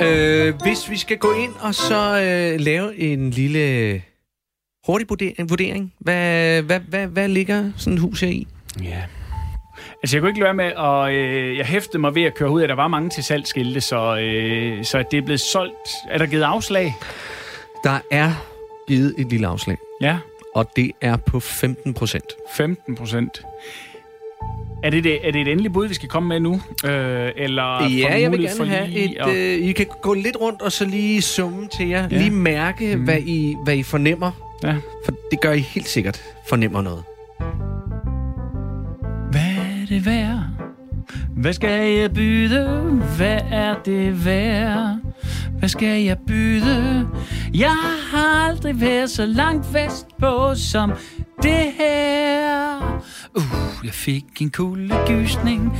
Øh, 0.00 0.54
hvis 0.62 0.90
vi 0.90 0.98
skal 0.98 1.18
gå 1.18 1.32
ind 1.32 1.52
og 1.60 1.74
så 1.74 2.20
øh, 2.20 2.60
lave 2.60 2.98
en 2.98 3.30
lille 3.30 4.02
hurtig 4.86 5.08
vurdering, 5.08 5.50
vurdering 5.50 5.92
hvad, 5.98 6.62
hvad, 6.62 6.80
hvad, 6.80 7.06
hvad 7.06 7.28
ligger 7.28 7.70
sådan 7.76 7.92
et 7.94 8.00
hus 8.00 8.20
her 8.20 8.28
i? 8.28 8.46
Ja. 8.82 9.02
Altså, 10.02 10.16
jeg 10.16 10.20
kunne 10.22 10.30
ikke 10.30 10.40
lade 10.40 10.44
være 10.46 10.54
med, 10.68 10.72
og 10.72 11.14
øh, 11.14 11.56
jeg 11.56 11.66
hæftede 11.66 11.98
mig 11.98 12.14
ved 12.14 12.22
at 12.22 12.34
køre 12.34 12.50
ud, 12.50 12.62
at 12.62 12.68
der 12.68 12.74
var 12.74 12.88
mange 12.88 13.10
til 13.10 13.24
salgsskilte, 13.24 13.80
så, 13.80 14.16
øh, 14.18 14.84
så 14.84 15.04
det 15.10 15.18
er 15.18 15.22
blevet 15.22 15.40
solgt. 15.40 15.74
Er 16.10 16.18
der 16.18 16.26
givet 16.26 16.42
afslag? 16.42 16.94
Der 17.84 17.98
er 18.10 18.32
givet 18.88 19.14
et 19.18 19.26
lille 19.30 19.46
afslag, 19.46 19.76
Ja, 20.00 20.18
og 20.54 20.70
det 20.76 20.90
er 21.00 21.16
på 21.16 21.40
15 21.40 21.94
procent. 21.94 22.24
15 22.56 22.94
procent. 22.94 23.42
Er 24.84 24.90
det, 24.90 25.04
det, 25.04 25.28
er 25.28 25.32
det 25.32 25.40
et 25.40 25.48
endeligt 25.48 25.72
bud, 25.74 25.86
vi 25.88 25.94
skal 25.94 26.08
komme 26.08 26.28
med 26.28 26.40
nu? 26.40 26.60
Øh, 26.84 27.30
eller 27.36 27.88
Ja, 27.88 28.20
jeg 28.20 28.30
vil 28.32 28.40
gerne 28.40 28.56
for 28.56 28.64
have 28.64 28.90
et... 28.90 29.16
at- 29.20 29.28
Øh, 29.28 29.68
I 29.68 29.72
kan 29.72 29.86
gå 30.02 30.14
lidt 30.14 30.36
rundt 30.40 30.62
og 30.62 30.72
så 30.72 30.84
lige 30.84 31.22
summe 31.22 31.68
til 31.68 31.88
jer. 31.88 32.08
Ja. 32.10 32.18
Lige 32.18 32.30
mærke, 32.30 32.96
mm. 32.96 33.04
hvad, 33.04 33.18
I, 33.18 33.56
hvad 33.64 33.76
I 33.76 33.82
fornemmer. 33.82 34.30
Ja. 34.62 34.76
For 35.04 35.12
det 35.30 35.40
gør 35.40 35.52
I 35.52 35.60
helt 35.60 35.88
sikkert 35.88 36.22
fornemmer 36.48 36.82
noget. 36.82 37.02
Hvad 39.30 39.40
er 39.40 39.86
det 39.88 40.06
værd? 40.06 40.40
Hvad 41.36 41.52
skal 41.52 41.92
jeg 41.92 42.12
byde? 42.12 42.84
Hvad 43.16 43.40
er 43.50 43.74
det 43.84 44.24
værd? 44.24 44.98
Hvad 45.58 45.68
skal 45.68 46.02
jeg 46.02 46.18
byde? 46.26 47.08
Jeg 47.54 47.76
har 48.12 48.48
aldrig 48.48 48.80
været 48.80 49.10
så 49.10 49.26
langt 49.26 49.74
vestpå 49.74 50.54
som 50.54 50.92
det 51.42 51.72
her. 51.78 52.75
Uh, 53.36 53.84
jeg 53.84 53.94
fik 53.94 54.24
en 54.40 54.50
kuldegysning. 54.50 55.78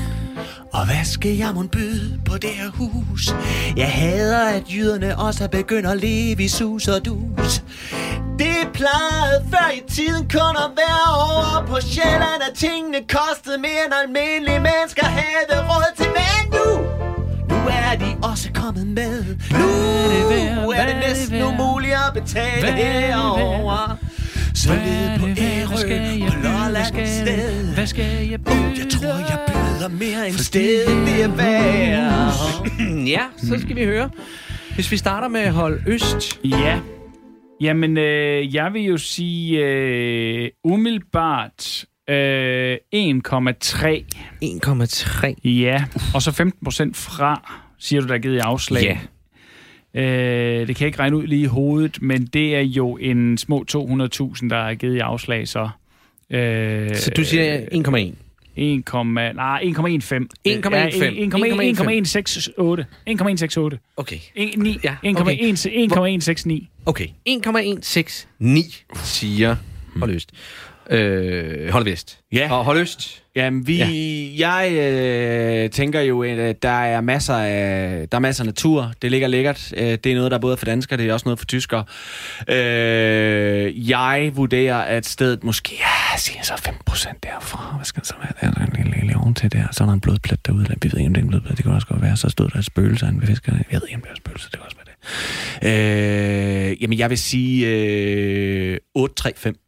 Og 0.73 0.87
hvad 0.87 1.05
skal 1.05 1.31
jeg 1.31 1.55
mon 1.55 1.69
byde 1.69 2.21
på 2.25 2.37
det 2.37 2.51
her 2.51 2.71
hus? 2.71 3.35
Jeg 3.77 3.93
hader, 3.93 4.49
at 4.49 4.63
jyderne 4.75 5.19
også 5.19 5.45
er 5.45 5.49
begyndt 5.49 5.87
at 5.87 5.97
leve 5.97 6.43
i 6.43 6.49
sus 6.49 6.89
og 6.89 7.05
dus. 7.05 7.63
Det 8.39 8.57
plejede 8.75 9.47
før 9.51 9.71
i 9.75 9.83
tiden 9.91 10.29
kun 10.29 10.57
at 10.65 10.71
være 10.77 11.07
over 11.29 11.67
på 11.67 11.77
Sjælland, 11.81 12.43
at 12.51 12.55
tingene 12.55 12.99
kostede 13.09 13.59
mere 13.59 13.85
end 13.87 13.95
almindelige 14.03 14.61
mennesker 14.61 15.07
havde 15.07 15.61
råd 15.69 15.97
til. 15.97 16.07
Men 16.07 16.43
nu, 16.57 16.67
nu 17.49 17.69
er 17.69 17.97
de 17.99 18.17
også 18.23 18.49
kommet 18.55 18.87
med. 18.87 19.25
Nu 19.51 20.71
er 20.71 20.87
det 20.87 20.97
næsten 21.09 21.43
umuligt 21.43 21.95
at 21.95 22.23
betale 22.23 22.69
er 22.69 23.01
herovre. 23.01 23.97
Så 24.57 24.69
Hvad 24.69 24.79
ned 24.79 25.09
er 25.09 25.19
på 25.19 25.27
Ærø? 25.27 25.87
Hvad 25.87 26.43
Lolland 26.43 26.87
skal 26.87 27.03
et 27.03 27.09
jeg- 27.09 27.27
sted. 27.27 27.75
Hvad 27.75 27.87
skal 27.87 28.29
jeg 28.31 28.45
byde? 28.45 28.75
Jeg 28.79 28.87
tror, 28.91 29.09
jeg 29.09 29.39
byder 29.49 29.89
mere 29.89 30.29
end 30.29 30.37
sted 30.39 30.87
det 31.07 31.23
er 31.25 31.37
værd. 31.37 32.33
Ja, 33.15 33.21
så 33.37 33.59
skal 33.61 33.77
vi 33.77 33.85
høre. 33.85 34.11
Hvis 34.75 34.91
vi 34.93 34.97
starter 34.97 35.29
med 35.29 35.51
hold 35.51 35.81
øst. 35.87 36.41
Ja. 36.45 36.81
Jamen, 37.61 37.97
øh, 37.97 38.55
jeg 38.55 38.73
vil 38.73 38.83
jo 38.83 38.97
sige 38.99 39.59
øh, 39.67 40.51
umiddelbart 40.65 41.85
øh, 42.11 42.77
1,3. 42.95 44.05
1,3. 44.45 45.35
Ja, 45.45 45.85
og 46.15 46.23
så 46.23 46.33
15 46.33 46.65
procent 46.65 46.97
fra, 46.97 47.57
siger 47.79 48.01
du, 48.01 48.09
der 48.09 48.15
er 48.15 48.19
givet 48.19 48.35
i 48.35 48.39
afslag. 48.39 48.83
Ja. 48.83 48.99
Øh, 49.97 50.67
det 50.67 50.77
kan 50.77 50.85
jeg 50.85 50.87
ikke 50.87 50.99
regne 50.99 51.17
ud 51.17 51.27
lige 51.27 51.43
i 51.43 51.47
hovedet, 51.47 52.03
men 52.03 52.27
det 52.27 52.57
er 52.57 52.61
jo 52.61 52.97
en 52.97 53.39
små 53.39 53.65
200.000, 53.73 54.49
der 54.49 54.57
er 54.57 54.75
givet 54.75 54.97
i 54.97 54.99
afslag, 54.99 55.49
så... 55.49 55.69
Øh, 56.31 56.95
Så 56.97 57.11
du 57.11 57.25
siger 57.25 57.59
1,1. 57.59 58.15
1, 58.57 58.85
nej, 59.35 59.63
1,15. 59.65 59.73
1,15. 59.79 60.45
1,168. 60.45 62.49
1,168. 63.07 63.79
Okay. 63.97 64.17
1,9. 64.37 64.81
Ja, 64.85 64.97
1,169. 65.03 66.47
Okay. 66.87 67.07
1,169 67.25 68.27
siger 69.05 69.57
hold 69.97 70.11
øst. 70.11 70.31
Øh, 70.91 71.69
hold 71.69 71.85
vest. 71.85 72.19
Ja. 72.33 72.53
Og 72.53 72.65
hold 72.65 72.79
øst. 72.79 73.23
Jamen, 73.37 73.67
vi, 73.67 73.77
ja. 73.77 74.49
jeg 74.49 74.73
øh, 74.73 75.71
tænker 75.71 76.01
jo, 76.01 76.23
at 76.23 76.63
der 76.63 76.69
er 76.69 77.01
masser 77.01 77.35
af, 77.35 78.09
der 78.09 78.17
er 78.17 78.21
masser 78.21 78.45
af 78.45 78.47
natur. 78.47 78.93
Det 79.03 79.11
ligger 79.11 79.29
lækkert. 79.29 79.73
Øh, 79.77 79.87
det 79.87 80.07
er 80.07 80.15
noget, 80.15 80.31
der 80.31 80.37
er 80.37 80.41
både 80.41 80.57
for 80.57 80.65
danskere, 80.65 80.97
det 80.99 81.07
er 81.07 81.13
også 81.13 81.25
noget 81.25 81.39
for 81.39 81.47
tyskere. 81.47 81.85
Øh, 82.49 83.91
jeg 83.91 84.31
vurderer, 84.35 84.77
at 84.77 85.07
stedet 85.07 85.45
måske, 85.45 85.79
ja, 85.81 86.19
siger 86.19 86.43
så 86.43 86.53
5 86.65 86.75
procent 86.87 87.23
derfra. 87.23 87.77
Hvad 87.77 87.85
skal 87.85 88.01
det 88.01 88.09
så 88.09 88.15
være? 88.23 88.53
Der 88.55 88.61
er 88.61 88.67
en 88.67 88.73
lille, 88.77 89.01
lille 89.01 89.17
oven 89.17 89.35
til 89.35 89.53
der. 89.53 89.65
Så 89.73 89.85
er 89.85 89.87
der 89.87 89.95
en 89.95 90.01
blodplet 90.01 90.47
derude. 90.47 90.67
Vi 90.83 90.93
ved 90.93 90.99
ikke, 90.99 91.07
om 91.07 91.15
det 91.15 91.21
er 91.21 91.25
en 91.25 91.29
blodplet. 91.29 91.57
Det 91.57 91.65
kan 91.65 91.73
også 91.73 91.87
godt 91.87 92.03
være. 92.03 92.17
Så 92.17 92.29
stod 92.29 92.49
der 92.49 92.59
et 92.59 92.65
spøgelse 92.65 93.07
af 93.07 93.11
en 93.11 93.23
fisker. 93.27 93.53
Jeg 93.53 93.81
ved 93.81 93.89
ikke, 93.89 93.97
om 93.97 94.03
det 94.03 94.09
er 94.09 94.13
et 94.13 94.19
spøgelse. 94.19 94.51
Det 94.51 94.59
kan 94.59 94.65
også 94.65 94.77
være 94.77 94.87
det. 94.87 94.97
Øh, 96.73 96.83
jamen, 96.83 96.99
jeg 96.99 97.11
vil 97.11 97.19
sige 97.19 97.67
øh, 97.69 98.79
8-3-5. 98.99 99.66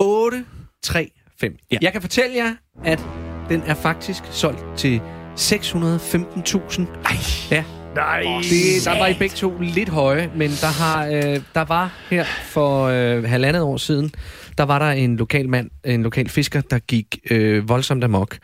8, 0.00 0.44
3, 0.82 1.10
5. 1.40 1.56
Ja. 1.72 1.78
Jeg 1.82 1.92
kan 1.92 2.00
fortælle 2.00 2.36
jer, 2.36 2.54
at 2.84 3.00
den 3.48 3.62
er 3.66 3.74
faktisk 3.74 4.22
solgt 4.30 4.64
til 4.76 5.00
615.000. 5.36 6.82
Ej. 7.04 7.16
Ja. 7.50 7.64
Nej. 7.94 8.22
Det, 8.42 8.84
der 8.84 8.98
var 8.98 9.06
I 9.06 9.14
begge 9.14 9.34
to 9.34 9.58
lidt 9.60 9.88
høje, 9.88 10.30
men 10.36 10.50
der, 10.50 10.66
har, 10.66 11.06
øh, 11.06 11.40
der 11.54 11.64
var 11.64 11.94
her 12.10 12.24
for 12.24 12.84
øh, 12.84 13.24
halvandet 13.24 13.62
år 13.62 13.76
siden, 13.76 14.10
der 14.58 14.64
var 14.64 14.78
der 14.78 14.86
en 14.90 15.16
lokal 15.16 15.48
mand, 15.48 15.70
en 15.84 16.02
lokal 16.02 16.28
fisker, 16.28 16.60
der 16.60 16.78
gik 16.78 17.18
øh, 17.30 17.68
voldsomt 17.68 18.04
amok. 18.04 18.38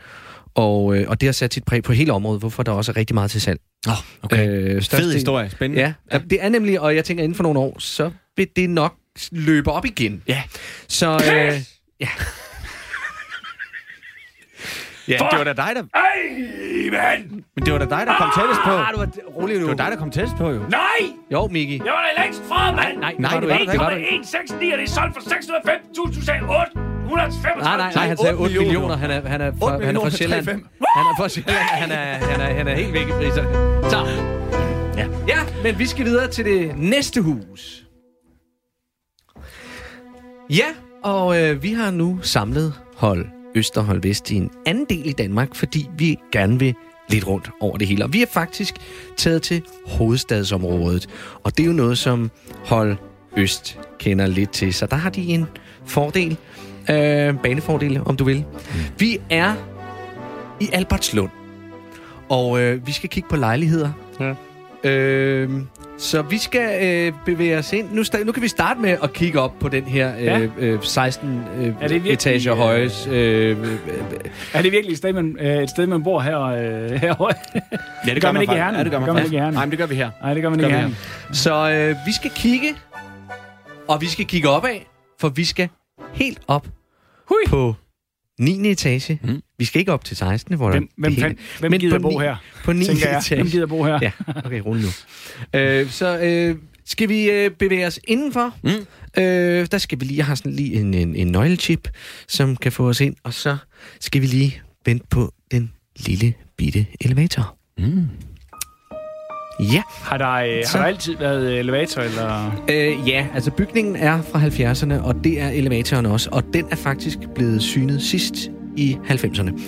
Og, 0.55 0.97
øh, 0.97 1.05
og 1.07 1.21
det 1.21 1.27
har 1.27 1.33
sat 1.33 1.53
sit 1.53 1.63
præg 1.63 1.83
på 1.83 1.93
hele 1.93 2.13
området, 2.13 2.41
hvorfor 2.41 2.63
der 2.63 2.71
også 2.71 2.91
er 2.91 2.97
rigtig 2.97 3.13
meget 3.13 3.31
til 3.31 3.41
salg. 3.41 3.59
Oh, 3.87 3.93
okay. 4.23 4.49
Øh, 4.49 4.81
Fed 4.81 5.13
historie. 5.13 5.49
Spændende. 5.49 5.81
Ja, 5.81 5.93
ja, 6.11 6.17
det 6.29 6.43
er 6.43 6.49
nemlig, 6.49 6.79
og 6.79 6.95
jeg 6.95 7.05
tænker, 7.05 7.23
inden 7.23 7.35
for 7.35 7.43
nogle 7.43 7.59
år, 7.59 7.75
så 7.79 8.11
vil 8.37 8.47
det 8.55 8.69
nok 8.69 8.95
løbe 9.31 9.71
op 9.71 9.85
igen. 9.85 10.23
Ja. 10.27 10.43
Så 10.87 11.07
øh, 11.13 11.61
ja, 11.99 12.09
Ja, 15.07 15.13
det 15.31 15.37
var 15.37 15.43
da 15.43 15.53
dig, 15.53 15.71
der... 15.75 15.83
Ej, 15.93 16.19
mand! 16.91 17.29
Men 17.55 17.65
det 17.65 17.73
var 17.73 17.79
da 17.79 17.85
dig, 17.85 18.03
der 18.07 18.15
kom 18.17 18.29
tættest 18.39 18.61
på. 18.65 18.69
ah, 18.71 18.93
du 18.93 18.97
var 18.97 19.09
rolig 19.35 19.55
nu. 19.59 19.61
Det 19.61 19.77
var 19.77 19.83
dig, 19.83 19.91
der 19.91 19.97
kom 19.97 20.11
tættest 20.11 20.35
på, 20.37 20.49
jo. 20.51 20.59
Nej! 20.69 21.01
Jo, 21.31 21.47
Miki. 21.47 21.77
Jeg 21.85 21.93
var 21.93 22.05
da 22.17 22.21
længst 22.23 22.41
fra, 22.49 22.71
mand! 22.71 22.97
Nej, 22.97 23.15
Nej, 23.19 23.33
det 23.33 23.41
det 23.41 23.49
var. 23.49 23.57
Det 23.57 23.79
var 23.79 23.89
du 23.89 23.95
ikke. 23.95 24.07
1,169, 24.15 24.51
og 24.51 24.59
det 24.61 24.73
er 24.73 24.87
solgt 24.87 25.13
for 25.15 25.21
605.000, 25.21 26.19
du 26.19 26.25
sagde 26.25 26.41
835. 26.41 27.63
Nej, 27.63 27.77
nej, 27.77 27.91
nej, 27.95 28.07
han 28.07 28.17
sagde 28.17 28.35
8 28.37 28.43
millioner. 28.43 28.65
millioner. 28.65 28.95
Han 28.95 29.11
er, 29.11 29.27
han 29.27 29.41
er 29.41 29.51
fra, 29.59 29.83
han 29.85 29.95
er 29.95 30.01
fra 30.01 30.09
Sjælland. 30.09 30.47
3,5. 30.47 30.51
Han 30.97 31.05
er 31.11 31.15
fra 31.17 31.29
Sjælland. 31.29 31.57
Han 31.57 31.91
er, 31.91 32.03
han 32.31 32.41
er, 32.41 32.53
han 32.53 32.67
er 32.67 32.75
helt 32.75 32.93
væk 32.93 33.07
i 33.07 33.11
priserne. 33.11 33.49
Så. 33.89 33.97
Ja. 34.97 35.05
Ja, 35.27 35.39
men 35.63 35.79
vi 35.79 35.85
skal 35.87 36.05
videre 36.05 36.27
til 36.27 36.45
det 36.45 36.77
næste 36.77 37.21
hus. 37.21 37.82
Ja, 40.57 40.65
og 41.03 41.41
øh, 41.41 41.63
vi 41.63 41.73
har 41.73 41.91
nu 41.91 42.19
samlet 42.21 42.73
hold 42.95 43.25
Øst 43.55 43.77
og 43.77 43.83
hold 43.83 44.01
Vest 44.01 44.31
i 44.31 44.35
en 44.35 44.49
anden 44.65 44.85
del 44.89 45.05
i 45.05 45.11
Danmark, 45.11 45.55
fordi 45.55 45.89
vi 45.97 46.17
gerne 46.31 46.59
vil 46.59 46.75
lidt 47.09 47.27
rundt 47.27 47.49
over 47.59 47.77
det 47.77 47.87
hele. 47.87 48.03
Og 48.03 48.13
vi 48.13 48.21
er 48.21 48.25
faktisk 48.25 48.75
taget 49.17 49.41
til 49.41 49.63
hovedstadsområdet, 49.85 51.09
og 51.43 51.57
det 51.57 51.63
er 51.63 51.67
jo 51.67 51.73
noget, 51.73 51.97
som 51.97 52.31
hold 52.65 52.97
Øst 53.37 53.79
kender 53.99 54.27
lidt 54.27 54.51
til. 54.51 54.73
Så 54.73 54.85
der 54.85 54.95
har 54.95 55.09
de 55.09 55.27
en 55.27 55.45
fordel, 55.85 56.37
øh, 56.89 57.35
banefordel, 57.43 58.01
om 58.05 58.17
du 58.17 58.23
vil. 58.23 58.37
Mm. 58.37 58.79
Vi 58.99 59.19
er 59.29 59.53
i 60.59 60.69
Albertslund, 60.73 61.29
og 62.29 62.61
øh, 62.61 62.87
vi 62.87 62.91
skal 62.91 63.09
kigge 63.09 63.29
på 63.29 63.35
lejligheder. 63.35 63.91
Ja. 64.19 64.33
Øh, 64.83 65.49
så 65.97 66.21
vi 66.21 66.37
skal 66.37 66.85
øh, 66.87 67.13
bevæge 67.25 67.57
os 67.57 67.73
ind. 67.73 67.87
Nu, 67.91 68.01
sta- 68.01 68.23
nu 68.23 68.31
kan 68.31 68.43
vi 68.43 68.47
starte 68.47 68.79
med 68.79 68.97
at 69.03 69.13
kigge 69.13 69.39
op 69.41 69.53
på 69.59 69.69
den 69.69 69.83
her 69.83 70.15
øh, 70.17 70.23
Ja. 70.23 70.39
øh, 70.57 70.79
16 70.83 71.43
øh, 71.57 71.65
Er 71.67 71.71
det 71.71 71.91
virkelig, 71.91 72.13
etager 72.13 72.51
øh, 72.53 72.57
høje. 72.59 72.89
Øh, 73.09 73.49
øh, 73.49 73.57
Er 74.53 74.61
det 74.61 74.71
virkelig 74.71 74.91
et 74.91 74.97
sted, 74.97 75.13
man, 75.13 75.37
øh, 75.39 75.63
et 75.63 75.69
sted, 75.69 75.87
man 75.87 76.03
bor 76.03 76.19
her, 76.19 76.39
øh, 76.41 76.91
herovre? 76.91 77.33
Ja, 78.07 78.19
gør 78.19 78.31
man 78.31 78.41
ikke 78.41 78.53
i. 78.53 78.57
Herning. 78.57 78.77
Ja, 78.77 78.83
det 78.83 78.91
gør 78.91 78.99
man, 78.99 79.07
Gør 79.07 79.13
man 79.13 79.23
ikke 79.23 79.35
i 79.35 79.39
Herning. 79.39 79.53
Nej, 79.55 79.65
men 79.65 79.71
det 79.71 79.79
gør 79.79 79.85
vi 79.85 79.95
her. 79.95 80.11
Nej, 80.21 80.33
det 80.33 80.43
gør 80.43 80.49
man 80.49 80.59
Gør 80.59 80.65
ikke 80.67 80.77
vi 80.77 80.81
her. 80.83 80.87
her. 80.89 81.33
så 81.33 81.69
øh, 81.71 81.95
vi 82.05 82.11
skal 82.13 82.31
kigge, 82.35 82.67
og 83.87 84.01
vi 84.01 84.07
skal 84.07 84.25
kigge 84.25 84.49
opad, 84.49 84.75
for 85.19 85.29
vi 85.29 85.45
skal 85.45 85.69
helt 86.13 86.41
op 86.47 86.67
Hui. 87.27 87.37
på 87.47 87.75
9. 88.39 88.71
etage. 88.71 89.19
Mm. 89.23 89.41
Vi 89.57 89.65
skal 89.65 89.79
ikke 89.79 89.93
op 89.93 90.05
til 90.05 90.17
16. 90.17 90.55
Hvor 90.55 90.71
Hvem, 90.71 90.89
hvem, 90.97 91.13
hele- 91.13 91.35
hvem 91.59 91.71
Men 91.71 91.79
gider 91.79 91.99
på 91.99 92.09
bo 92.09 92.19
her? 92.19 92.35
På 92.63 92.73
9. 92.73 92.85
Tænker 92.85 93.09
jeg. 93.09 93.17
etage. 93.17 93.41
Hvem 93.41 93.51
gider 93.51 93.65
bo 93.65 93.83
her? 93.83 93.99
Ja, 94.01 94.11
okay, 94.45 94.59
rolig 94.65 94.83
nu. 94.83 94.89
øh, 95.59 95.89
så 95.89 96.19
øh, 96.19 96.55
skal 96.85 97.09
vi 97.09 97.29
øh, 97.31 97.51
bevæge 97.51 97.87
os 97.87 97.99
indenfor. 98.07 98.55
Mm. 98.63 98.69
Øh, 99.23 99.67
der 99.71 99.77
skal 99.77 99.99
vi 99.99 100.05
lige 100.05 100.23
have 100.23 100.35
sådan 100.35 100.51
lige 100.53 100.73
en, 100.73 100.93
en, 100.93 101.15
en 101.15 101.27
nøglechip, 101.27 101.87
som 102.27 102.55
kan 102.55 102.71
få 102.71 102.89
os 102.89 103.01
ind. 103.01 103.15
Og 103.23 103.33
så 103.33 103.57
skal 103.99 104.21
vi 104.21 104.27
lige 104.27 104.61
vente 104.85 105.05
på 105.09 105.33
den 105.51 105.71
lille 105.95 106.33
bitte 106.57 106.85
elevator. 107.01 107.57
Mm. 107.77 108.07
Ja, 109.59 109.81
Har 110.01 110.17
der, 110.17 110.31
øh, 110.31 110.63
har 110.71 110.79
der 110.79 110.85
altid 110.85 111.17
været 111.17 111.51
øh, 111.51 111.57
elevator, 111.59 112.01
eller? 112.01 112.51
øh, 112.69 113.09
ja, 113.09 113.27
altså 113.33 113.51
bygningen 113.51 113.95
er 113.95 114.21
fra 114.21 114.39
70'erne, 114.39 115.07
og 115.07 115.15
det 115.23 115.41
er 115.41 115.49
elevatoren 115.49 116.05
også. 116.05 116.29
Og 116.31 116.43
den 116.53 116.65
er 116.71 116.75
faktisk 116.75 117.17
blevet 117.35 117.61
synet 117.61 118.01
sidst 118.01 118.35
i 118.77 118.97
90'erne. 119.09 119.61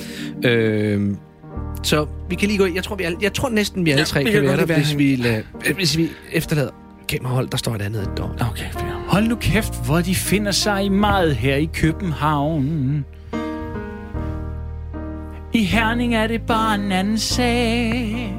Øh, 0.48 1.16
så 1.84 2.06
vi 2.30 2.36
kan 2.36 2.48
lige 2.48 2.58
gå 2.58 2.66
Jeg 2.76 2.84
tror, 2.84 2.96
vi 2.96 3.04
alle, 3.04 3.18
jeg 3.22 3.34
tror 3.34 3.50
næsten, 3.50 3.86
vi 3.86 3.92
alle 3.92 4.00
Ja, 4.00 4.06
tre 4.06 4.24
kan, 4.24 4.34
kan 4.34 4.44
være 4.44 4.58
der, 4.58 4.66
være 4.66 4.78
hvis 4.78 4.98
vi, 4.98 5.28
øh, 5.68 5.76
hvis 5.76 5.98
vi 5.98 6.10
efterlader 6.32 6.70
kamerahold. 7.10 7.48
Der 7.48 7.58
står 7.58 7.76
et 7.76 7.82
andet 7.82 8.10
dog. 8.18 8.30
Okay, 8.52 8.66
fint. 8.72 8.92
Hold 9.08 9.28
nu 9.28 9.36
kæft, 9.36 9.86
hvor 9.86 10.02
de 10.02 10.16
finder 10.16 10.52
sig 10.52 10.86
i 10.86 10.90
meget 10.90 11.36
her 11.36 11.56
i 11.56 11.70
København. 11.74 13.06
I 15.54 15.64
Herning 15.64 16.16
er 16.16 16.28
det 16.28 16.42
bare 16.42 16.76
en 16.76 16.92
anden 16.92 17.18
sag. 17.18 18.36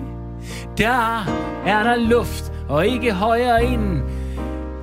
Der 0.78 1.26
er 1.66 1.82
der 1.82 1.96
luft 1.96 2.52
og 2.68 2.86
ikke 2.86 3.12
højere 3.12 3.64
ind. 3.64 4.02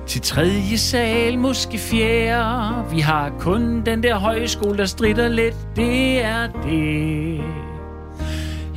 Til 0.06 0.20
tredje 0.20 0.78
sal, 0.78 1.38
måske 1.38 1.78
fjerde. 1.78 2.84
Vi 2.90 3.00
har 3.00 3.30
kun 3.40 3.82
den 3.86 4.02
der 4.02 4.14
højskole, 4.14 4.78
der 4.78 4.86
strider 4.86 5.28
lidt. 5.28 5.56
Det 5.76 6.24
er 6.24 6.46
det. 6.46 7.40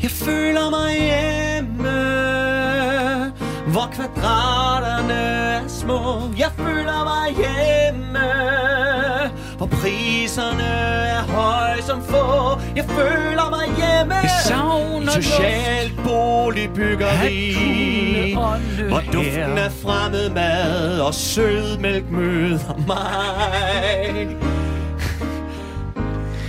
Jeg 0.04 0.12
føler 0.12 0.70
mig 0.70 0.94
hjemme, 1.10 1.90
hvor 3.72 3.90
kvadraterne 3.92 5.14
er 5.14 5.68
små. 5.68 6.20
Jeg 6.38 6.52
føler 6.58 7.04
mig 7.04 7.36
hjemme, 7.36 8.20
hvor 9.58 9.66
priserne 9.66 10.64
er 11.18 11.22
høje 11.22 11.82
som 11.82 12.04
få. 12.04 12.60
Jeg 12.76 12.86
føler 12.86 13.50
mig 13.50 13.66
hjemme. 13.66 14.16
Jeg 14.16 14.32
savner 14.46 15.12
socialt 15.12 15.94
boligbyggeri, 16.04 17.54
hvor 18.90 19.02
duften 19.14 19.58
af 19.58 19.72
fremmed 19.72 20.30
mad 20.30 21.00
og 21.00 21.14
sødmælk 21.14 22.12
møder 22.12 22.78
mig. 22.88 24.38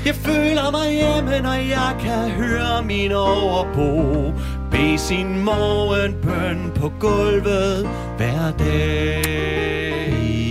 Jeg 0.07 0.15
føler 0.15 0.71
mig 0.71 0.93
hjemme, 0.93 1.41
når 1.41 1.53
jeg 1.53 1.97
kan 2.01 2.31
høre 2.31 2.83
min 2.83 3.13
overbo 3.13 4.33
Bede 4.71 4.99
sin 4.99 5.45
morgenbøn 5.45 6.73
på 6.75 6.93
gulvet 7.01 7.89
hver 8.17 8.53
dag. 8.59 9.25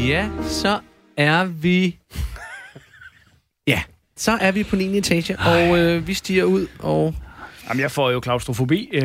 Ja, 0.07 0.27
så 0.43 0.79
er 1.17 1.45
vi... 1.45 1.97
Så 4.17 4.31
er 4.31 4.51
vi 4.51 4.63
på 4.63 4.75
9. 4.75 4.97
etage, 4.97 5.39
og 5.39 5.79
øh, 5.79 6.07
vi 6.07 6.13
stiger 6.13 6.43
ud, 6.43 6.67
og 6.79 7.15
Jamen, 7.69 7.81
jeg 7.81 7.91
får 7.91 8.11
jo 8.11 8.19
klaustrofobi 8.19 8.89
øh, 8.93 9.01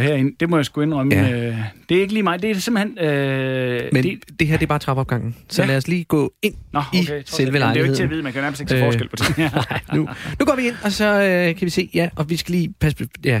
herinde. 0.00 0.36
Det 0.40 0.50
må 0.50 0.56
jeg 0.56 0.64
sgu 0.64 0.80
indrømme. 0.80 1.14
Ja. 1.14 1.48
Øh, 1.48 1.56
det 1.88 1.96
er 1.96 2.00
ikke 2.00 2.12
lige 2.12 2.22
mig. 2.22 2.42
Det 2.42 2.50
er 2.50 2.54
simpelthen... 2.54 2.98
Øh, 2.98 3.82
Men 3.92 4.02
det, 4.04 4.18
det, 4.40 4.48
her, 4.48 4.56
det 4.56 4.62
er 4.62 4.66
bare 4.66 4.78
trappeopgangen. 4.78 5.36
Så 5.48 5.62
Ja. 5.62 5.68
lad 5.68 5.76
os 5.76 5.88
lige 5.88 6.04
gå 6.04 6.32
ind 6.42 6.54
Nå, 6.72 6.80
i 6.92 6.98
okay, 7.00 7.06
trods 7.06 7.30
selve 7.34 7.56
alt. 7.58 7.60
Jamen, 7.60 7.74
Det 7.74 7.80
er 7.80 7.80
jo 7.80 7.84
ikke 7.84 7.96
til 7.96 8.02
at 8.02 8.08
lejligheden. 8.08 8.10
vide. 8.10 8.22
Man 8.22 8.32
kan 8.32 8.42
nærmest 8.42 8.60
ikke 8.60 8.70
se 8.70 8.76
Øh, 8.76 8.82
forskel 8.84 9.08
på 9.08 9.16
det. 9.16 9.38
Nej, 9.70 9.80
nu, 9.94 10.08
nu 10.40 10.46
går 10.46 10.56
vi 10.56 10.66
ind, 10.66 10.74
og 10.84 10.92
så 10.92 11.22
øh, 11.22 11.56
kan 11.56 11.64
vi 11.64 11.70
se, 11.70 11.90
ja, 11.94 12.08
og 12.16 12.30
vi 12.30 12.36
skal 12.36 12.52
lige 12.54 12.74
passe, 12.80 13.08
ja, 13.24 13.40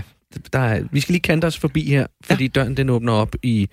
der 0.52 0.58
er, 0.58 0.82
vi 0.92 1.00
skal 1.00 1.12
lige 1.12 1.22
kante 1.22 1.44
os 1.44 1.58
forbi 1.58 1.88
her, 1.90 2.06
fordi 2.24 2.44
ja. 2.44 2.48
døren 2.48 2.76
den 2.76 2.90
åbner 2.90 3.12
op 3.12 3.34
i, 3.42 3.68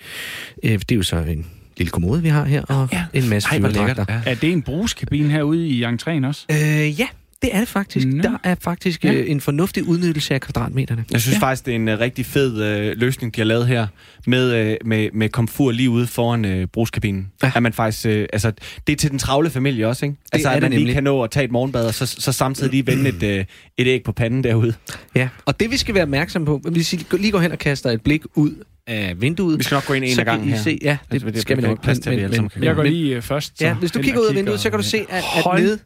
øh, 0.63 0.71
det 0.71 0.91
er 0.91 0.95
jo 0.95 1.03
så 1.03 1.15
en 1.17 1.45
lille 1.77 1.91
kommode, 1.91 2.21
vi 2.21 2.29
har 2.29 2.45
her, 2.45 2.61
og 2.61 2.89
ja. 2.93 3.05
en 3.13 3.29
masse 3.29 3.49
Ej, 3.51 3.59
hvor 3.59 3.67
lækkert. 3.69 3.97
Ja. 4.09 4.21
er 4.25 4.35
det 4.35 4.51
en 4.51 4.61
brugskabine 4.61 5.29
herude 5.29 5.67
i 5.67 5.83
entréen 5.85 6.25
også? 6.27 6.45
Øh, 6.51 6.99
ja, 6.99 7.07
det 7.43 7.55
er 7.55 7.59
det 7.59 7.67
faktisk. 7.67 8.07
Nå. 8.07 8.21
Der 8.23 8.37
er 8.43 8.55
faktisk 8.61 9.03
Ja. 9.05 9.13
øh, 9.13 9.29
en 9.31 9.41
fornuftig 9.41 9.87
udnyttelse 9.87 10.33
af 10.33 10.41
kvadratmeterne. 10.41 11.05
Jeg 11.11 11.21
synes 11.21 11.35
ja. 11.35 11.39
faktisk, 11.47 11.65
det 11.65 11.71
er 11.71 11.75
en 11.75 11.87
uh, 11.87 11.99
rigtig 11.99 12.25
fed 12.25 12.51
uh, 12.91 12.99
løsning, 12.99 13.35
de 13.35 13.39
har 13.41 13.45
lavet 13.45 13.67
her, 13.67 13.87
med, 14.27 14.71
uh, 14.81 14.87
med, 14.87 15.09
med 15.13 15.29
komfur 15.29 15.71
lige 15.71 15.89
ude 15.89 16.07
foran 16.07 16.45
uh, 16.45 16.63
brugskabinen. 16.73 17.31
Ja. 17.43 17.51
At 17.55 17.63
man 17.63 17.73
faktisk, 17.73 18.05
uh, 18.05 18.11
altså, 18.33 18.51
det 18.87 18.93
er 18.93 18.97
til 18.97 19.11
den 19.11 19.19
travle 19.19 19.49
familie 19.49 19.87
også, 19.87 20.05
ikke? 20.05 20.17
Altså, 20.31 20.49
er 20.49 20.51
at 20.51 20.55
det 20.55 20.61
man 20.63 20.71
lige 20.71 20.79
nemlig. 20.79 20.93
kan 20.93 21.03
nå 21.03 21.21
at 21.23 21.31
tage 21.31 21.43
et 21.45 21.51
morgenbad, 21.51 21.85
og 21.87 21.93
så, 21.93 22.05
så 22.05 22.31
samtidig 22.31 22.71
lige 22.71 22.87
vende 22.87 23.09
et, 23.09 23.23
uh, 23.39 23.45
et 23.77 23.87
æg 23.87 24.03
på 24.03 24.11
panden 24.11 24.43
derude. 24.43 24.73
Ja, 25.15 25.29
og 25.45 25.59
det 25.59 25.71
vi 25.71 25.77
skal 25.77 25.95
være 25.95 26.03
opmærksom 26.03 26.45
på, 26.45 26.61
hvis 26.71 26.93
I 26.93 27.05
lige 27.11 27.31
går 27.31 27.39
hen 27.39 27.51
og 27.51 27.59
kaster 27.59 27.89
et 27.91 28.01
blik 28.01 28.21
ud 28.35 28.51
af 28.87 29.21
vinduet, 29.21 29.59
Vi 29.59 29.63
skal 29.63 29.75
nok 29.75 29.85
gå 29.87 29.93
ind 29.93 30.05
en 30.05 30.19
af 30.19 30.25
gangen 30.25 30.49
her. 30.49 30.57
se, 30.57 30.77
ja, 30.81 30.97
det, 31.11 31.13
Altså, 31.13 31.25
det 31.25 31.33
det 31.33 31.41
skal 31.41 31.57
vi 31.57 31.61
nok. 31.61 31.71
ikke 31.71 31.83
plads 31.83 31.99
til, 31.99 32.11
vi 32.11 32.17
alle 32.17 32.35
sammen 32.35 32.49
kan 32.49 32.63
Jeg 32.63 32.75
går 32.75 32.83
men- 32.83 32.91
lige 32.93 33.15
øh, 33.15 33.21
først. 33.21 33.57
så 33.59 33.65
Ja, 33.65 33.73
hvis 33.73 33.91
du 33.91 34.01
kigger 34.01 34.21
ud 34.21 34.25
af 34.25 34.35
vinduet, 34.35 34.59
så 34.59 34.69
kan 34.69 34.79
du 34.79 34.85
se, 34.85 34.97
at, 34.97 35.17
at 35.17 35.23
Hold 35.43 35.61
nede... 35.61 35.79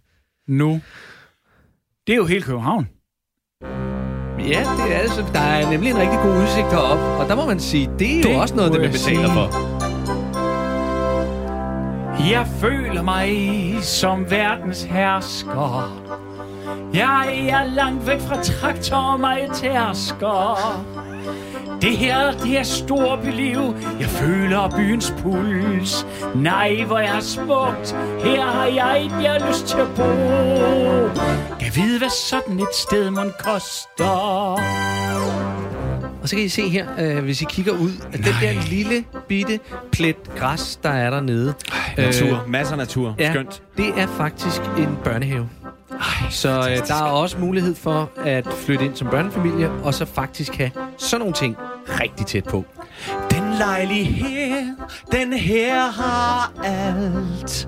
nu. 0.48 0.82
Det 2.08 2.14
er 2.14 2.18
jo 2.18 2.26
hele 2.26 2.42
København. 2.42 2.88
Ja, 4.40 4.60
det 4.78 4.96
er 4.96 5.00
altså, 5.00 5.26
der 5.34 5.40
er 5.40 5.70
nemlig 5.72 5.90
en 5.92 5.98
rigtig 5.98 6.20
god 6.24 6.32
udsigt 6.42 6.68
heroppe, 6.68 7.04
og 7.04 7.30
der 7.30 7.36
må 7.36 7.46
man 7.46 7.60
sige, 7.60 7.90
det 8.00 8.12
er 8.16 8.22
jo 8.22 8.30
Det 8.30 8.42
også 8.42 8.56
noget, 8.56 8.72
det 8.72 8.82
man 8.82 8.92
betaler 8.92 9.22
sige. 9.22 9.34
for. 9.34 9.48
Jeg 12.30 12.48
føler 12.62 13.02
mig 13.02 13.30
som 13.84 14.32
verdens 14.32 14.84
hersker. 14.84 16.04
Jeg 16.94 17.48
er 17.50 17.64
langt 17.76 18.08
væk 18.08 18.20
fra 18.20 18.44
traktor 18.44 18.98
og 18.98 19.20
majtærsker. 19.20 20.58
Det 21.82 21.98
her, 21.98 22.32
det 22.32 22.60
er 22.60 22.64
storbyliv. 22.64 23.76
Jeg 24.00 24.08
føler 24.08 24.70
byens 24.70 25.14
puls. 25.22 26.06
Nej, 26.36 26.84
hvor 26.88 27.00
jeg 27.00 27.16
er 27.18 27.22
smukt. 27.22 27.96
Her 28.24 28.42
har 28.46 28.66
jeg 28.66 29.06
et, 29.06 29.12
jeg 29.24 29.32
har 29.32 29.48
lyst 29.50 29.68
til 29.68 29.78
at 29.78 29.88
bo. 29.96 30.04
Kan 31.60 31.72
vide, 31.76 31.98
hvad 32.00 32.10
sådan 32.10 32.60
et 32.60 32.76
sted 32.88 33.12
man 33.12 33.32
koster. 33.40 34.58
Og 36.22 36.30
så 36.30 36.36
kan 36.36 36.46
I 36.46 36.50
se 36.50 36.70
her, 36.70 36.88
øh, 37.00 37.24
hvis 37.24 37.42
I 37.42 37.46
kigger 37.50 37.72
ud, 37.72 37.92
at 38.14 38.20
den 38.20 38.34
der 38.42 38.68
lille 38.70 39.04
bitte 39.28 39.60
plet 39.92 40.16
græs, 40.38 40.80
der 40.84 40.90
er 40.90 41.10
dernede. 41.10 41.54
Natur. 41.98 42.44
Masser 42.48 42.74
af 42.74 42.78
natur. 42.78 43.16
ja, 43.20 43.32
Skønt. 43.34 43.62
det 43.78 43.88
er 43.98 44.08
faktisk 44.08 44.62
en 44.78 44.98
børnehave. 45.04 45.50
Så 46.30 46.50
øh, 46.50 46.88
der 46.88 46.96
er 46.96 47.02
også 47.12 47.38
mulighed 47.38 47.76
for 47.76 48.10
at 48.26 48.48
flytte 48.66 48.86
ind 48.86 48.96
som 48.96 49.08
børnefamilie, 49.08 49.72
og 49.84 49.94
så 49.94 50.06
faktisk 50.06 50.56
have 50.56 50.72
sådan 50.98 51.20
nogle 51.20 51.34
ting 51.34 51.58
rigtig 51.88 52.26
tæt 52.26 52.44
på. 52.44 52.66
Den 53.32 53.54
lejlighed, 53.58 54.76
den 55.12 55.34
her 55.34 55.82
har 55.92 56.52
alt. 56.64 57.68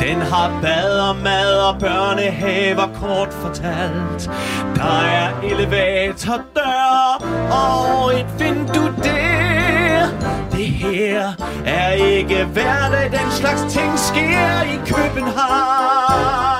Den 0.00 0.20
har 0.20 0.60
bad 0.62 1.00
og 1.00 1.16
mad 1.16 1.58
og 1.58 1.78
børnehaver 1.80 2.86
kort 3.00 3.32
fortalt. 3.32 4.30
Der 4.76 5.00
er 5.00 5.40
elevator, 5.40 6.40
dør 6.56 7.24
og 7.50 8.20
et 8.20 8.26
vindue 8.38 8.94
der. 9.02 10.08
Det 10.52 10.66
her 10.66 11.32
er 11.66 11.92
ikke 11.92 12.44
hverdag, 12.44 13.10
den 13.20 13.30
slags 13.30 13.60
ting 13.74 13.98
sker 13.98 14.62
i 14.62 14.76
København. 14.86 16.55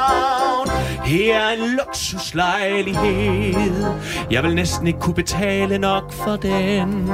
Her 1.06 1.36
er 1.36 1.52
en 1.52 1.76
luksuslejlighed. 1.76 3.84
Jeg 4.30 4.42
vil 4.42 4.54
næsten 4.54 4.86
ikke 4.86 4.98
kunne 4.98 5.14
betale 5.14 5.78
nok 5.78 6.12
for 6.12 6.36
den. 6.36 7.08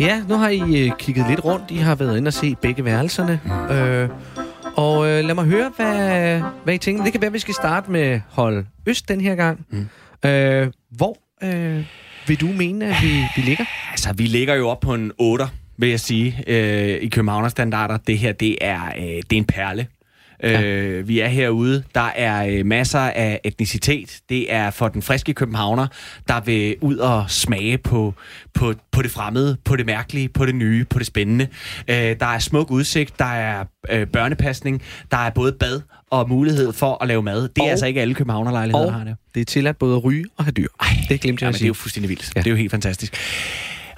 Ja, 0.00 0.22
nu 0.28 0.34
har 0.34 0.48
I 0.48 0.86
øh, 0.86 0.92
kigget 0.98 1.26
lidt 1.28 1.44
rundt. 1.44 1.70
I 1.70 1.76
har 1.76 1.94
været 1.94 2.16
inde 2.16 2.28
og 2.28 2.32
se 2.32 2.56
begge 2.62 2.84
værelserne. 2.84 3.40
Øh, 3.70 4.08
og 4.76 5.08
øh, 5.08 5.24
lad 5.24 5.34
mig 5.34 5.44
høre, 5.44 5.72
hvad, 5.76 6.40
hvad 6.64 6.74
I 6.74 6.78
tænker. 6.78 7.04
Det 7.04 7.12
kan 7.12 7.22
være, 7.22 7.32
vi 7.32 7.38
skal 7.38 7.54
starte 7.54 7.90
med 7.90 8.20
hold 8.30 8.64
Øst 8.86 9.08
den 9.08 9.20
her 9.20 9.34
gang. 9.34 9.66
Mm. 9.70 9.88
Øh, 10.28 10.68
hvor 10.90 11.16
øh, 11.42 11.84
vil 12.26 12.40
du 12.40 12.46
mene, 12.46 12.84
at 12.84 12.96
vi, 13.02 13.24
vi 13.36 13.42
ligger? 13.42 13.64
Altså, 13.90 14.12
vi 14.12 14.22
ligger 14.22 14.54
jo 14.54 14.68
op 14.68 14.80
på 14.80 14.94
en 14.94 15.12
8, 15.18 15.44
vil 15.78 15.88
jeg 15.88 16.00
sige, 16.00 16.44
øh, 16.46 17.02
i 17.02 17.08
Københavner 17.08 17.48
standarder. 17.48 17.96
Det 17.96 18.18
her, 18.18 18.32
det 18.32 18.58
er, 18.60 18.80
øh, 18.96 19.02
det 19.02 19.32
er 19.32 19.36
en 19.36 19.44
perle. 19.44 19.86
Ja. 20.42 20.62
Øh, 20.62 21.08
vi 21.08 21.20
er 21.20 21.28
herude. 21.28 21.82
Der 21.94 22.10
er 22.16 22.46
øh, 22.46 22.66
masser 22.66 22.98
af 22.98 23.40
etnicitet. 23.44 24.20
Det 24.28 24.52
er 24.52 24.70
for 24.70 24.88
den 24.88 25.02
friske 25.02 25.32
københavner, 25.34 25.86
der 26.28 26.40
vil 26.40 26.76
ud 26.80 26.96
og 26.96 27.24
smage 27.28 27.78
på, 27.78 28.14
på, 28.54 28.74
på 28.92 29.02
det 29.02 29.10
fremmede, 29.10 29.56
på 29.64 29.76
det 29.76 29.86
mærkelige, 29.86 30.28
på 30.28 30.46
det 30.46 30.54
nye, 30.54 30.84
på 30.84 30.98
det 30.98 31.06
spændende. 31.06 31.46
Øh, 31.88 31.96
der 31.96 32.26
er 32.26 32.38
smuk 32.38 32.70
udsigt, 32.70 33.18
der 33.18 33.24
er 33.24 33.64
øh, 33.90 34.06
børnepasning, 34.06 34.82
der 35.10 35.16
er 35.16 35.30
både 35.30 35.52
bad 35.52 35.80
og 36.10 36.28
mulighed 36.28 36.72
for 36.72 36.98
at 37.02 37.08
lave 37.08 37.22
mad. 37.22 37.42
Det 37.42 37.58
er 37.58 37.62
Og- 37.62 37.70
altså 37.70 37.86
ikke 37.86 38.00
alle 38.00 38.14
københavnerlejligheder, 38.14 38.84
der 38.86 38.92
har 38.92 39.04
det. 39.04 39.16
det 39.34 39.40
er 39.40 39.44
tilladt 39.44 39.78
både 39.78 39.96
at 39.96 40.04
ryge 40.04 40.24
og 40.36 40.44
have 40.44 40.52
dyr. 40.52 40.68
Ej, 40.80 40.88
det 41.08 41.20
glemte 41.20 41.42
jeg 41.42 41.46
Ja, 41.46 41.48
at 41.48 41.52
men 41.52 41.52
det 41.52 41.54
er 41.54 41.58
sige. 41.58 41.66
jo 41.66 41.74
fuldstændig 41.74 42.08
vildt. 42.08 42.32
Ja. 42.36 42.40
Det 42.40 42.46
er 42.46 42.50
jo 42.50 42.56
helt 42.56 42.70
fantastisk. 42.70 43.16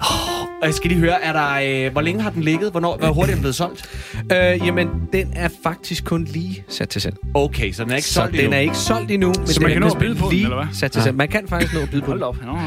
Oh, 0.01 0.38
og 0.61 0.65
jeg 0.67 0.73
skal 0.73 0.89
lige 0.89 0.99
høre, 0.99 1.23
er 1.23 1.33
der, 1.33 1.85
øh, 1.85 1.91
hvor 1.91 2.01
længe 2.01 2.21
har 2.21 2.29
den 2.29 2.43
ligget? 2.43 2.71
Hvornår, 2.71 2.97
hvor 2.97 3.07
hurtigt 3.07 3.31
er 3.31 3.35
den 3.35 3.41
blevet 3.41 3.55
solgt? 3.55 3.89
Øh, 4.15 4.67
jamen, 4.67 4.87
den 5.13 5.27
er 5.35 5.49
faktisk 5.63 6.05
kun 6.05 6.23
lige 6.23 6.63
sat 6.69 6.89
til 6.89 7.01
salg. 7.01 7.15
Okay, 7.33 7.71
så 7.71 7.83
den 7.83 7.91
er 7.91 7.95
ikke 7.95 8.07
Så 8.07 8.13
solgt 8.13 8.31
den 8.31 8.39
endnu. 8.39 8.55
er 8.55 8.59
ikke 8.59 8.75
solgt 8.77 9.11
endnu, 9.11 9.27
men 9.27 9.47
Så 9.47 9.53
den 9.53 9.63
man 9.63 9.71
er 9.71 9.73
kan 9.75 9.81
nå 9.81 9.85
at 9.85 9.91
simpelthen 9.91 10.15
byde 10.15 10.21
på 10.23 10.25
den, 10.29 10.33
lige 10.35 10.43
eller 10.43 10.55
hvad? 10.63 10.67
sat 10.73 10.91
til 10.91 11.01
salg. 11.01 11.15
Man 11.17 11.27
kan 11.27 11.41
faktisk 11.49 11.73
nå 11.73 11.79
at 11.79 11.89
byde 11.89 12.01
på 12.01 12.07
Hold 12.07 12.19
den. 12.19 12.23
op. 12.23 12.37
Ja, 12.43 12.55
ja, 12.55 12.63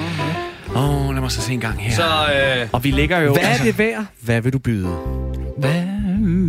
ja. 0.75 0.81
Åh, 0.81 1.07
oh, 1.09 1.13
lad 1.15 1.21
mig 1.21 1.31
så 1.31 1.41
se 1.41 1.53
en 1.53 1.61
gang 1.61 1.79
her. 1.83 1.93
Så, 1.95 2.03
øh, 2.63 2.69
Og 2.73 2.85
vi 2.85 2.91
ligger 2.91 3.21
jo... 3.21 3.33
hvad 3.33 3.43
er 3.43 3.65
det 3.65 3.79
værd? 3.79 4.05
Hvad 4.21 4.41
vil 4.41 4.53
du 4.53 4.59
byde? 4.59 4.89
Hvad 5.59 5.83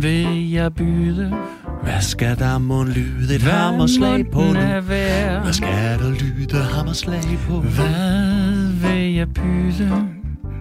vil 0.00 0.50
jeg 0.50 0.74
byde? 0.74 1.34
Hvad 1.82 2.00
skal 2.00 2.38
der 2.38 2.58
må 2.58 2.84
lyde 2.84 3.34
et 3.34 3.42
hammerslag 3.42 4.30
på 4.32 4.40
nu? 4.40 4.60
er 4.60 4.80
værd? 4.80 5.42
Hvad 5.42 5.52
skal 5.52 5.68
der 5.98 6.10
lyde 6.10 6.62
hammerslag 6.64 7.22
på? 7.48 7.60
Hvad 7.60 8.72
vil 8.88 9.14
jeg 9.14 9.28
byde? 9.34 10.06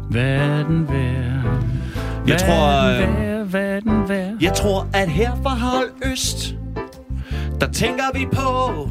Hvad 0.09 0.63
den 0.63 0.89
værd? 0.89 1.63
Jeg 2.27 2.39
tror, 2.39 3.01
øh? 3.01 3.49
Hvad 3.49 3.75
er 3.75 3.79
den 3.79 4.09
værd? 4.09 4.33
Jeg 4.41 4.53
tror, 4.53 4.87
at 4.93 5.09
her 5.09 5.31
fra 5.43 5.49
Hold 5.49 5.91
Øst, 6.11 6.55
der 7.61 7.71
tænker 7.71 8.03
vi 8.13 8.25
på, 8.33 8.89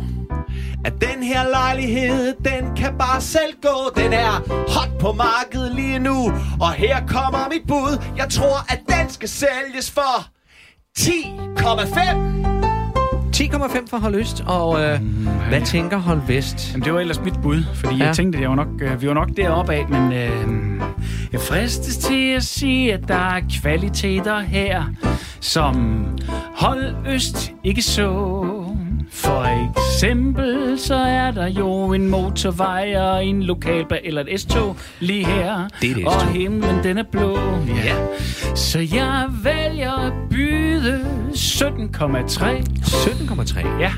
at 0.85 0.93
den 1.01 1.23
her 1.23 1.51
lejlighed, 1.51 2.35
den 2.45 2.77
kan 2.77 2.95
bare 2.99 3.21
selv 3.21 3.53
gå. 3.63 4.01
Den 4.01 4.13
er 4.13 4.43
hot 4.69 4.99
på 4.99 5.13
markedet 5.13 5.75
lige 5.75 5.99
nu, 5.99 6.33
og 6.61 6.73
her 6.73 7.07
kommer 7.07 7.49
mit 7.49 7.63
bud. 7.69 8.03
Jeg 8.17 8.29
tror, 8.29 8.73
at 8.73 8.81
den 8.89 9.11
skal 9.11 9.29
sælges 9.29 9.91
for 9.91 10.27
10,5. 10.99 12.52
10,5 13.53 13.87
for 13.91 13.97
Hold 13.97 14.15
Øst, 14.15 14.43
og 14.47 14.81
øh, 14.81 15.01
hvad 15.49 15.61
tænker 15.61 15.97
Hold 15.99 16.21
Vest? 16.27 16.73
Jamen, 16.73 16.85
det 16.85 16.95
var 16.95 17.01
ellers 17.01 17.21
mit 17.21 17.35
bud, 17.43 17.63
fordi 17.75 17.97
ja. 17.97 18.05
jeg 18.05 18.15
tænkte, 18.17 18.37
at 18.37 18.43
jeg 18.43 18.51
var 18.51 18.57
nok, 18.57 18.69
øh, 18.83 19.03
vi 19.03 19.09
var 19.09 19.15
nok 19.15 19.29
deroppe 19.37 19.73
af, 19.73 19.89
men 19.89 20.13
øh, 20.13 20.81
jeg 21.33 21.41
fristes 21.41 21.97
til 21.99 22.35
at 22.37 22.43
sige, 22.43 22.93
at 22.95 23.09
der 23.09 23.15
er 23.15 23.41
kvaliteter 23.63 24.41
her, 24.41 24.85
som 25.41 26.07
Hold 26.57 26.95
Øst 27.07 27.53
ikke 27.65 27.83
så. 27.83 28.62
For 29.13 29.69
eksempel 29.71 30.79
så 30.79 30.95
er 30.95 31.31
der 31.31 31.47
jo 31.47 31.93
en 31.93 32.09
motorvej 32.09 32.97
og 32.97 33.25
en 33.25 33.43
lokalbane 33.43 34.07
eller 34.07 34.25
et 34.29 34.41
S-tog 34.41 34.77
lige 35.01 35.27
her. 35.27 35.69
Det 35.81 35.91
er 35.91 35.97
et 35.97 36.05
Og 36.07 36.27
himlen 36.27 36.85
den 36.85 36.99
er 36.99 37.03
blå. 37.13 37.39
Ja. 37.85 37.97
Så 38.55 38.79
jeg 38.79 39.27
vælger 39.45 39.93
at 39.93 40.13
byde 40.31 41.01
17,3. 41.35 42.45
17,3. 42.85 43.81
Ja, 43.81 43.93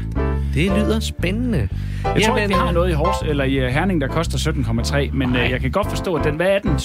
Det 0.54 0.70
lyder 0.70 1.00
spændende. 1.00 1.68
jeg 2.04 2.22
tror 2.22 2.36
ikke, 2.36 2.48
vi 2.48 2.54
har 2.54 2.72
noget 2.72 2.90
i 2.90 2.92
Hors, 2.92 3.16
eller 3.28 3.44
i 3.44 3.54
øh, 3.54 3.68
Herning, 3.68 4.00
der 4.00 4.08
koster 4.08 4.38
17,3, 5.08 5.12
men 5.16 5.36
øh, 5.36 5.50
jeg 5.50 5.60
kan 5.60 5.70
godt 5.70 5.88
forstå, 5.88 6.14
at 6.14 6.24
den, 6.24 6.36
hvad 6.36 6.46
er 6.46 6.58
den? 6.58 6.78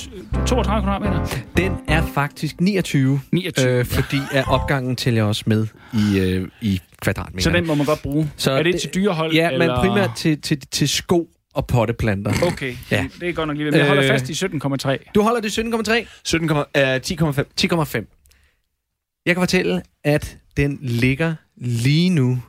32 0.46 0.64
kvadratmeter? 0.84 1.28
Den 1.58 1.74
er 1.88 2.06
faktisk 2.14 2.62
29, 2.62 3.22
29, 3.32 3.70
øh, 3.80 3.86
fordi 3.86 4.18
at 4.32 4.44
opgangen 4.48 4.96
tæller 4.96 5.24
også 5.24 5.44
med 5.48 5.68
i, 5.94 6.20
øh, 6.20 6.48
i 6.62 6.82
kvadratmeter. 7.02 7.44
Så 7.44 7.50
den 7.58 7.68
må 7.68 7.76
man 7.76 7.86
godt 7.86 8.02
bruge. 8.02 8.32
Så 8.38 8.52
er 8.52 8.64
det 8.64 8.74
det- 8.74 8.82
til 8.82 8.90
dyrehold? 8.96 9.34
Ja, 9.34 9.50
eller? 9.52 9.82
men 9.82 9.90
primært 9.90 10.12
til, 10.16 10.42
til, 10.42 10.60
til 10.72 10.90
sko 10.90 11.30
og 11.54 11.68
potteplanter. 11.68 12.32
Okay, 12.48 12.74
Ja. 12.92 12.98
ja. 12.98 13.08
det 13.20 13.30
er 13.30 13.34
godt 13.34 13.48
nok 13.48 13.58
lige. 13.58 13.72
Men 13.72 13.80
jeg 13.80 13.88
holder 13.88 14.04
Øh. 14.04 14.10
fast 14.10 14.30
i 14.30 14.34
17,3. 14.34 15.12
Du 15.16 15.22
holder 15.22 15.42
det 15.42 15.52
17,3? 15.52 16.08
17, 16.26 16.50
øh, 16.50 17.00
10,5. 17.00 17.46
10,5. 17.56 19.22
Jeg 19.26 19.36
kan 19.36 19.42
fortælle, 19.42 19.82
at 20.04 20.38
den 20.58 20.80
ligger 20.82 21.36
lige 21.58 22.10
nu 22.10 22.42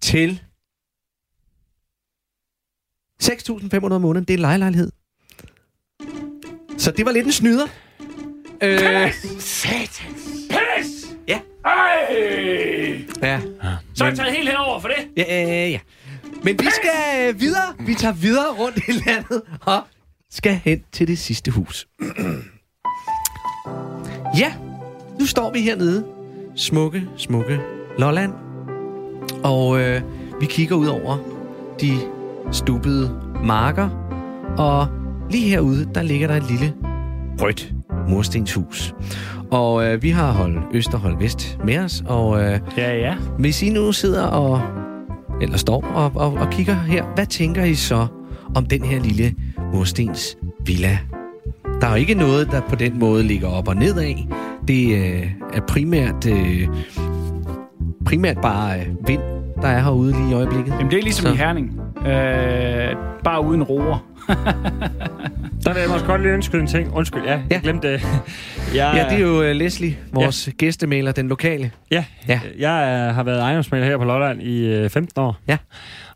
til 0.00 0.40
6.500 3.22 3.92
om 3.92 4.00
måneden. 4.00 4.24
Det 4.24 4.34
er 4.34 4.38
en 4.38 4.40
lejelejlighed. 4.40 4.90
Så 6.78 6.90
det 6.90 7.06
var 7.06 7.12
lidt 7.12 7.26
en 7.26 7.32
snyder. 7.32 7.66
Øh, 8.62 9.12
Pis! 9.12 9.66
Ja. 11.28 11.38
Ej! 11.64 12.16
ja. 13.22 13.40
Så 13.94 14.04
er 14.04 14.08
jeg 14.08 14.16
taget 14.16 14.32
helt 14.32 14.48
herover 14.48 14.80
for 14.80 14.88
det. 14.88 14.96
Ja, 15.16 15.64
øh, 15.66 15.72
ja. 15.72 15.80
Men 16.42 16.58
vi 16.58 16.66
skal 16.72 17.28
øh, 17.34 17.40
videre. 17.40 17.74
Vi 17.80 17.94
tager 17.94 18.14
videre 18.14 18.52
rundt 18.52 18.78
i 18.88 18.92
landet 19.06 19.42
og 19.66 19.82
skal 20.30 20.60
hen 20.64 20.84
til 20.92 21.08
det 21.08 21.18
sidste 21.18 21.50
hus. 21.50 21.88
ja, 24.38 24.52
nu 25.20 25.26
står 25.26 25.52
vi 25.52 25.60
hernede. 25.60 26.06
Smukke, 26.56 27.06
smukke 27.16 27.60
Lolland. 27.98 28.32
Og 29.44 29.80
øh, 29.80 30.02
vi 30.40 30.46
kigger 30.46 30.76
ud 30.76 30.86
over 30.86 31.16
de 31.80 31.98
stubbede 32.50 33.10
marker. 33.44 33.88
Og 34.58 34.86
lige 35.30 35.48
herude, 35.48 35.88
der 35.94 36.02
ligger 36.02 36.28
der 36.28 36.34
et 36.34 36.50
lille 36.50 36.74
rødt 37.40 37.72
murstenshus. 38.08 38.94
Og 39.50 39.86
øh, 39.86 40.02
vi 40.02 40.10
har 40.10 40.32
hold 40.32 40.58
Øst 40.74 40.94
og 40.94 41.00
hold 41.00 41.18
Vest 41.18 41.58
med 41.64 41.78
os. 41.78 42.02
Og 42.06 42.40
øh, 42.42 42.60
Ja, 42.76 42.96
ja. 42.98 43.14
hvis 43.38 43.62
I 43.62 43.70
nu 43.70 43.92
sidder 43.92 44.22
og 44.26 44.60
eller 45.40 45.56
står 45.56 45.84
og, 45.94 46.12
og, 46.14 46.34
og 46.34 46.50
kigger 46.50 46.74
her, 46.74 47.04
hvad 47.14 47.26
tænker 47.26 47.64
I 47.64 47.74
så 47.74 48.06
om 48.54 48.66
den 48.66 48.82
her 48.84 49.00
lille 49.00 49.34
murstens 49.72 50.36
villa? 50.66 50.98
Der 51.80 51.86
er 51.86 51.90
jo 51.90 51.96
ikke 51.96 52.14
noget, 52.14 52.50
der 52.50 52.60
på 52.60 52.74
den 52.76 52.98
måde 52.98 53.22
ligger 53.22 53.48
op 53.48 53.68
og 53.68 53.76
ned 53.76 53.98
af. 53.98 54.28
Det 54.68 54.94
øh, 54.98 55.30
er 55.52 55.60
primært, 55.68 56.26
øh, 56.26 56.68
primært 58.06 58.36
bare 58.42 58.80
øh, 58.80 58.86
vind, 59.06 59.20
der 59.62 59.68
er 59.68 59.80
herude 59.82 60.12
lige 60.12 60.30
i 60.30 60.32
øjeblikket. 60.34 60.72
Jamen, 60.72 60.90
det 60.90 60.98
er 60.98 61.02
ligesom 61.02 61.22
Så. 61.22 61.28
så. 61.28 61.34
i 61.34 61.36
Herning. 61.36 61.80
Øh, 62.06 62.96
bare 63.24 63.44
uden 63.44 63.62
roer. 63.62 64.04
Der 65.64 65.72
vil 65.74 65.80
jeg 65.80 65.90
måske 65.90 66.06
godt 66.06 66.22
lige 66.22 66.32
ønske 66.32 66.58
en 66.58 66.66
ting. 66.66 66.94
Undskyld, 66.94 67.22
ja, 67.24 67.32
Ja. 67.32 67.40
jeg 67.50 67.60
glemte 67.62 67.92
det. 67.92 68.00
Jeg, 68.74 68.92
Ja, 68.96 69.04
det 69.16 69.24
er 69.24 69.28
jo 69.28 69.42
øh, 69.42 69.56
Leslie, 69.56 69.96
vores 70.12 70.46
ja. 70.46 70.52
gæstemaler, 70.52 71.12
den 71.12 71.28
lokale. 71.28 71.70
Ja, 71.90 72.04
Ja. 72.28 72.40
ja. 72.58 72.70
jeg 72.70 73.06
øh, 73.08 73.14
har 73.14 73.22
været 73.22 73.40
ejendomsmaler 73.40 73.84
her 73.86 73.96
på 73.98 74.04
Lolland 74.04 74.42
i 74.42 74.66
øh, 74.66 74.90
15 74.90 75.20
år. 75.22 75.36
Ja. 75.48 75.56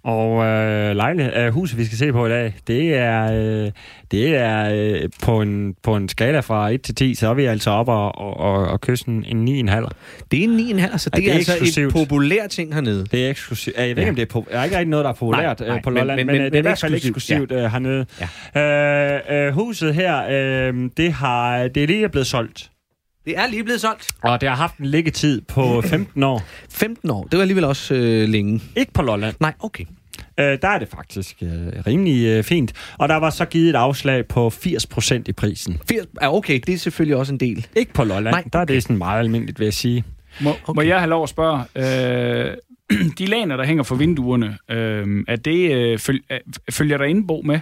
Og 0.05 0.45
øh, 0.45 0.97
lejlighed, 0.97 1.37
øh, 1.37 1.53
huset, 1.53 1.79
vi 1.79 1.85
skal 1.85 1.99
se 1.99 2.13
på 2.13 2.27
i 2.27 2.29
dag, 2.29 2.55
det 2.67 2.95
er, 2.97 3.33
øh, 3.65 3.71
det 4.11 4.37
er 4.37 4.71
øh, 4.75 5.09
på, 5.23 5.41
en, 5.43 5.75
på 5.83 5.97
en 5.97 6.09
skala 6.09 6.41
fra 6.41 6.69
1 6.71 6.83
til 6.83 6.95
10, 6.95 7.15
så 7.15 7.29
er 7.29 7.35
vi 7.35 7.45
altså 7.45 7.71
op 7.71 7.89
og, 7.89 8.19
og, 8.19 8.37
og, 8.37 8.69
og 8.69 8.81
kysse 8.81 9.09
en, 9.09 9.25
en 9.49 9.69
9,5. 9.69 9.89
Det 10.31 10.41
er 10.41 10.45
en 10.45 10.79
9,5, 10.81 10.99
så 10.99 11.11
det, 11.11 11.17
det 11.17 11.27
er 11.29 11.33
er 11.33 11.35
altså 11.37 11.53
eksklusivt. 11.53 11.87
et 11.87 11.93
populær 11.93 12.47
ting 12.47 12.75
hernede. 12.75 13.07
Det 13.11 13.27
er 13.27 13.31
eksklusivt. 13.31 13.77
Jeg 13.77 13.83
ved 13.85 13.89
ikke, 13.91 14.03
Ja. 14.03 14.09
om 14.09 14.17
det 14.17 14.35
er, 14.35 14.43
jeg 14.53 14.61
er 14.61 14.65
ikke 14.65 14.77
rigtig 14.77 14.91
noget, 14.91 15.05
der 15.05 15.11
er 15.11 15.15
populært 15.15 15.61
Nej, 15.61 15.69
nej, 15.69 15.81
på 15.83 15.91
Lolland, 15.91 16.17
men- 16.21 16.27
men, 16.27 16.35
men, 16.35 16.43
men- 16.43 16.53
det 16.53 16.55
er 16.55 16.59
i 16.59 16.63
hvert 16.63 16.81
fald 16.81 16.95
eksklusivt, 16.95 17.17
eksklusivt 17.43 17.63
ja. 17.63 17.69
hernede. 17.69 18.02
Ja. 18.55 18.61
Øh, 18.61 19.47
øh, 19.47 19.53
huset 19.55 19.95
her, 19.95 20.23
øh, 20.31 20.91
det, 20.97 21.13
har, 21.13 21.69
det 21.69 21.83
er 21.83 21.87
lige 21.87 22.09
blevet 22.09 22.27
solgt. 22.27 22.71
Det 23.25 23.39
er 23.39 23.47
lige 23.47 23.65
blevet 23.65 23.81
solgt. 23.81 24.09
Og 24.23 24.41
det 24.41 24.49
har 24.49 24.57
haft 24.57 24.79
en 24.79 24.87
liggetid 24.87 25.41
på 25.41 25.81
15 25.83 26.23
år. 26.23 26.43
15 26.71 27.11
år, 27.11 27.23
det 27.25 27.37
var 27.37 27.41
alligevel 27.43 27.65
også 27.65 27.95
øh, 27.95 28.29
længe. 28.29 28.63
Ikke 28.77 28.93
på 28.93 29.03
Lolland. 29.03 29.35
Nej, 29.41 29.55
okay. 29.61 29.85
Øh, 30.41 30.59
der 30.63 30.69
er 30.69 30.79
det 30.79 30.89
faktisk 30.89 31.37
øh, 31.43 31.51
rimelig 31.87 32.27
øh, 32.27 32.45
fint. 32.45 32.73
Og 32.99 33.09
der 33.09 33.17
var 33.17 33.31
så 33.31 33.45
givet 33.45 33.71
et 33.71 33.75
afslag 33.77 34.27
på 34.27 34.49
80% 34.49 35.23
i 35.27 35.33
prisen. 35.33 35.81
80, 35.89 36.07
ja, 36.23 36.35
okay, 36.37 36.61
det 36.67 36.75
er 36.75 36.79
selvfølgelig 36.79 37.17
også 37.17 37.33
en 37.33 37.41
del. 37.41 37.67
Ikke 37.77 37.93
på 37.93 38.05
Lolland. 38.05 38.25
Nej, 38.25 38.41
Nej, 38.41 38.51
Der 38.53 38.59
er 38.59 38.65
det 38.65 38.83
sådan 38.83 38.99
meget 38.99 39.19
almindeligt, 39.19 39.59
vil 39.59 39.65
jeg 39.67 39.75
sige. 39.75 40.05
Må, 40.41 40.51
okay. 40.51 40.77
må 40.77 40.83
jeg 40.83 40.99
have 40.99 41.11
lov 41.11 41.23
at 41.23 41.29
spørge? 41.29 41.65
Øh, 41.77 42.57
de 43.19 43.27
laner, 43.27 43.57
der 43.57 43.65
hænger 43.65 43.83
for 43.83 43.95
vinduerne, 43.95 44.59
øh, 44.71 45.25
er 45.29 45.37
det, 45.37 45.73
øh, 45.73 45.99
føl, 45.99 46.23
øh, 46.31 46.39
følger 46.71 46.99
der 46.99 47.05
indbo 47.05 47.43
med? 47.45 47.61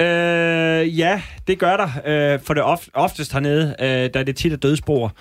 Øh, 0.00 0.98
ja, 0.98 1.22
det 1.46 1.58
gør 1.58 1.76
der. 1.76 1.88
Øh, 2.06 2.40
for 2.40 2.54
det 2.54 2.62
of, 2.62 2.86
oftest 2.94 3.32
hernede, 3.32 3.74
øh, 3.80 3.86
der 3.86 4.20
er 4.20 4.22
det 4.22 4.36
tit 4.36 4.52
af 4.52 4.58
dødsbord. 4.58 5.12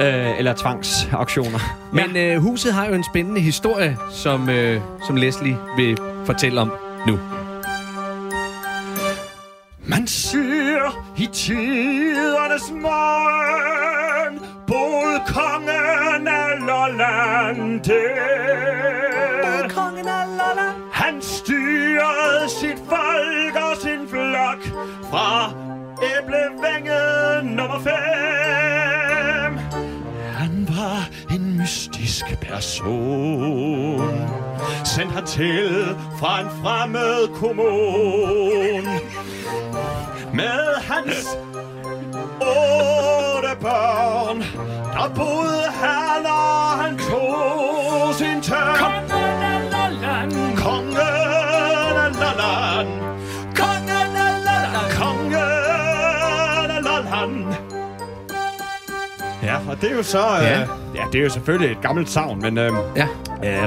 Øh, 0.00 0.38
eller 0.38 0.54
tvangsauktioner. 0.54 1.58
Men 1.92 2.16
øh, 2.16 2.38
huset 2.38 2.72
har 2.72 2.86
jo 2.86 2.94
en 2.94 3.04
spændende 3.04 3.40
historie, 3.40 3.96
som, 4.10 4.48
øh, 4.48 4.80
som 5.06 5.16
Leslie 5.16 5.56
vil 5.76 5.98
fortælle 6.26 6.60
om 6.60 6.72
nu. 7.06 7.18
Man 9.86 10.06
ser 10.06 11.14
i 11.18 11.28
tidernes 11.32 12.70
morgen 12.70 14.38
Både 14.66 15.20
kongen 15.26 16.28
af 16.28 16.66
Lolland 16.66 17.80
der. 17.84 18.37
Person 32.48 34.28
Sendt 34.84 35.12
hertil 35.12 35.96
fra 36.18 36.40
en 36.40 36.46
fremmed 36.62 37.28
kommune. 37.34 39.00
Med 40.32 40.74
hans 40.80 41.26
otte 42.40 43.56
børn 43.60 44.38
Der 44.92 45.14
boede 45.14 45.64
han, 45.82 46.26
og 46.26 46.70
han 46.82 46.98
tog 46.98 48.14
sin 48.14 48.42
tørn 48.42 48.76
Kongen 48.76 49.12
af 49.42 49.60
Lolland! 49.72 50.32
Kongen 50.56 50.96
af 50.96 52.12
Lolland 52.12 52.88
Kongen 53.56 53.90
af 53.90 54.14
Lolland 54.14 54.92
Kongen 54.98 55.34
af 55.34 56.82
Lolland 56.82 57.54
Ja, 59.42 59.56
og 59.68 59.80
det 59.80 59.90
er 59.90 59.96
jo 59.96 60.02
så... 60.02 60.18
Ja, 60.18 60.58
Ja. 60.58 60.66
Øh, 60.98 61.04
ja 61.06 61.12
det 61.12 61.18
er 61.18 61.22
jo 61.24 61.30
selvfølgelig 61.30 61.70
et 61.72 61.80
gammelt 61.82 62.10
savn, 62.10 62.42
men 62.42 62.58
øh, 62.58 62.72
Ja. 62.96 63.06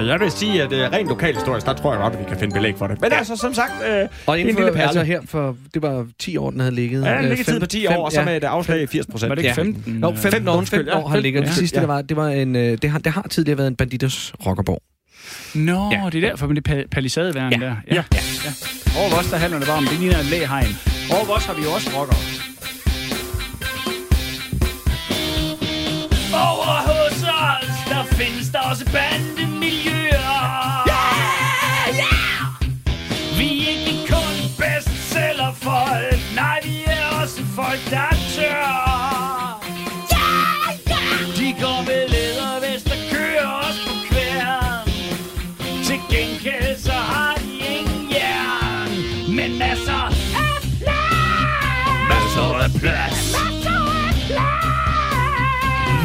øh, 0.02 0.08
jeg 0.08 0.20
vil 0.20 0.32
sige, 0.32 0.63
at 0.63 0.72
øh, 0.74 0.80
rent 0.91 1.08
lokalhistorisk, 1.10 1.65
der 1.65 1.74
tror 1.74 1.94
jeg 1.94 2.02
godt, 2.02 2.13
at 2.13 2.20
vi 2.20 2.26
kan 2.28 2.39
finde 2.39 2.54
belæg 2.54 2.74
for 2.78 2.88
det. 2.88 3.02
Men 3.02 3.12
ja. 3.12 3.17
altså, 3.17 3.36
som 3.36 3.54
sagt, 3.54 3.72
øh, 3.89 4.08
Og 4.28 4.39
en 4.39 4.39
inden 4.48 4.56
lille 4.56 4.72
for, 4.72 4.76
perle. 4.76 4.84
altså 4.88 5.04
her 5.04 5.22
for, 5.26 5.56
det 5.74 5.82
var 5.82 6.06
10 6.20 6.38
år, 6.38 6.50
den 6.52 6.60
havde 6.60 6.76
ligget. 6.76 7.06
Ja, 7.06 7.12
en 7.17 7.24
Øh, 7.24 7.30
liggetid 7.30 7.54
fem- 7.54 7.60
på 7.62 7.65
10 7.65 7.88
fem- 7.88 7.98
år, 7.98 8.06
og 8.06 8.12
så 8.12 8.20
ja. 8.20 8.26
med 8.26 8.38
et 8.38 8.44
afslag 8.44 8.82
i 8.82 8.88
80 8.88 9.06
procent. 9.08 9.30
Var 9.30 9.36
det 9.36 9.41
ikke 9.41 9.50
Ja. 9.58 9.62
15? 9.63 9.94
Nå, 9.94 10.15
15 10.15 10.48
år, 10.48 10.56
Undskyld, 10.58 10.80
15 10.80 10.94
år 10.98 11.02
ja, 11.02 11.08
har 11.08 11.17
ligget. 11.20 11.44
Det 11.46 11.54
sidste, 11.54 11.76
ja. 11.78 11.82
det 11.82 11.88
var, 11.89 12.02
det 12.02 12.17
var 12.17 12.28
en, 12.28 12.56
øh, 12.56 12.78
det 12.82 12.89
har, 12.89 13.00
det 13.00 13.12
har 13.12 13.26
tidligere 13.30 13.58
været 13.58 13.67
en 13.67 13.76
banditers 13.76 14.34
rockerborg. 14.46 14.82
Nå, 15.56 15.89
Ja. 15.91 16.04
ja. 16.04 16.10
det 16.10 16.24
er 16.24 16.30
derfor 16.30 16.48
med 16.48 16.56
det 16.62 16.70
pa- 16.70 16.88
palisadeværen 16.91 17.54
Ja. 17.54 17.60
der. 17.67 17.76
Ja. 17.88 17.96
ja. 17.96 18.04
ja. 18.46 18.52
Over 19.04 19.15
os, 19.20 19.30
der 19.30 19.38
handler 19.38 19.60
det 19.60 19.67
bare 19.67 19.78
om, 19.78 19.86
det 19.86 20.00
ligner 20.00 20.20
en 20.20 20.26
læhegn. 20.26 20.78
Over 21.12 21.38
os 21.38 21.46
har 21.46 21.54
vi 21.54 21.62
også 21.76 21.89
rockere. 21.98 22.17
Over 26.34 26.90
findes 28.22 28.50
der 28.50 28.60
også 28.60 28.86
bandemiljøer. 28.86 30.38
Yeah! 30.88 31.96
Yeah! 31.96 33.40
Vi 33.40 33.50
er 33.64 33.76
ikke 33.88 34.08
kun 34.10 34.36
bestsellerfolk, 34.62 36.22
nej 36.36 36.60
vi 36.64 36.84
er 36.86 37.22
også 37.22 37.42
folk, 37.56 37.80
der 37.90 37.98
er 37.98 38.18
tør. 38.36 38.92
Masser 52.10 52.56
af 52.64 52.72
plads. 52.80 53.36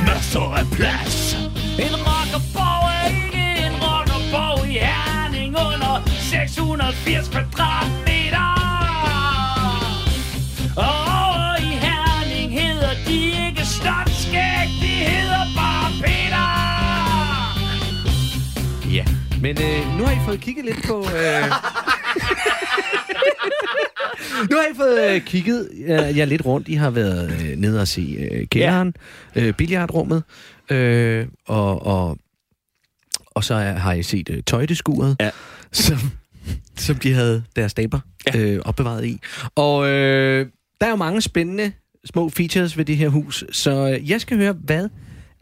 Masser 0.07 0.55
af 0.55 0.67
plads. 0.73 1.16
680 6.93 7.29
kvadratmeter. 7.29 8.47
Og 10.77 10.85
over 10.85 11.57
i 11.61 11.65
Herning 11.87 12.53
hedder 12.61 12.91
de 13.07 13.47
ikke 13.49 13.65
Stotskæg, 13.67 14.69
de 14.83 14.87
hedder 14.87 15.45
bare 15.57 15.91
Peter. 16.03 16.47
Ja, 18.95 19.05
men 19.41 19.57
øh, 19.63 19.99
nu 19.99 20.05
har 20.05 20.13
I 20.13 20.19
fået 20.27 20.41
kigget 20.41 20.65
lidt 20.65 20.87
på... 20.87 20.99
Øh... 20.99 21.05
nu 24.51 24.57
har 24.57 24.73
I 24.73 24.77
fået 24.77 25.11
øh, 25.15 25.21
kigget 25.21 25.69
øh, 25.79 26.19
jer 26.19 26.25
lidt 26.25 26.47
rundt. 26.47 26.69
I 26.69 26.75
har 26.75 26.91
været 26.91 27.31
øh, 27.43 27.57
nede 27.57 27.81
og 27.81 27.89
se 27.89 28.29
øh, 28.33 28.47
kælderen, 28.47 28.95
ja. 29.35 29.41
øh, 29.41 29.55
billiardrummet, 29.55 30.23
øh, 30.71 31.27
og, 31.47 31.87
og, 31.87 32.19
og 33.31 33.45
så 33.45 33.55
er, 33.55 33.73
har 33.73 33.93
I 33.93 34.03
set 34.03 34.29
øh, 34.31 34.43
tøjdeskuret, 34.43 35.17
Ja. 35.21 35.31
som, 35.73 35.99
som 36.77 36.97
de 36.97 37.13
havde 37.13 37.45
deres 37.57 37.71
staber 37.71 38.01
ja. 38.35 38.39
øh, 38.39 38.61
opbevaret 38.65 39.05
i. 39.05 39.21
Og 39.55 39.89
øh, 39.89 40.47
der 40.81 40.87
er 40.87 40.91
jo 40.91 40.97
mange 40.97 41.23
spændende 41.23 41.73
små 42.05 42.29
features 42.29 42.79
ved 42.79 42.85
det 42.85 42.97
her 42.97 43.09
hus, 43.09 43.45
så 43.53 43.91
øh, 43.91 44.11
jeg 44.11 44.21
skal 44.21 44.37
høre, 44.37 44.53
hvad 44.53 44.89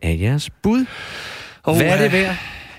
er 0.03 0.11
jeres 0.11 0.51
bud? 0.51 0.87
Oh, 1.65 1.77
hvad 1.77 1.87
er 1.87 1.97
det 1.97 2.07
øh, 2.07 2.13
værd? 2.13 2.37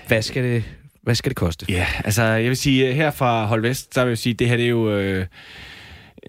Hvad 0.08 0.22
skal 0.22 0.44
det, 0.44 0.64
hvad 1.02 1.14
skal 1.14 1.30
det 1.30 1.36
koste? 1.36 1.66
Ja, 1.68 1.86
altså 2.04 2.22
jeg 2.22 2.48
vil 2.48 2.56
sige, 2.56 2.92
her 2.92 3.10
fra 3.10 3.46
Hold 3.46 3.62
Vest, 3.62 3.94
så 3.94 4.04
vil 4.04 4.10
jeg 4.10 4.18
sige, 4.18 4.34
det 4.34 4.48
her 4.48 4.56
det 4.56 4.64
er 4.64 4.70
jo... 4.70 4.90
Øh, 4.90 5.26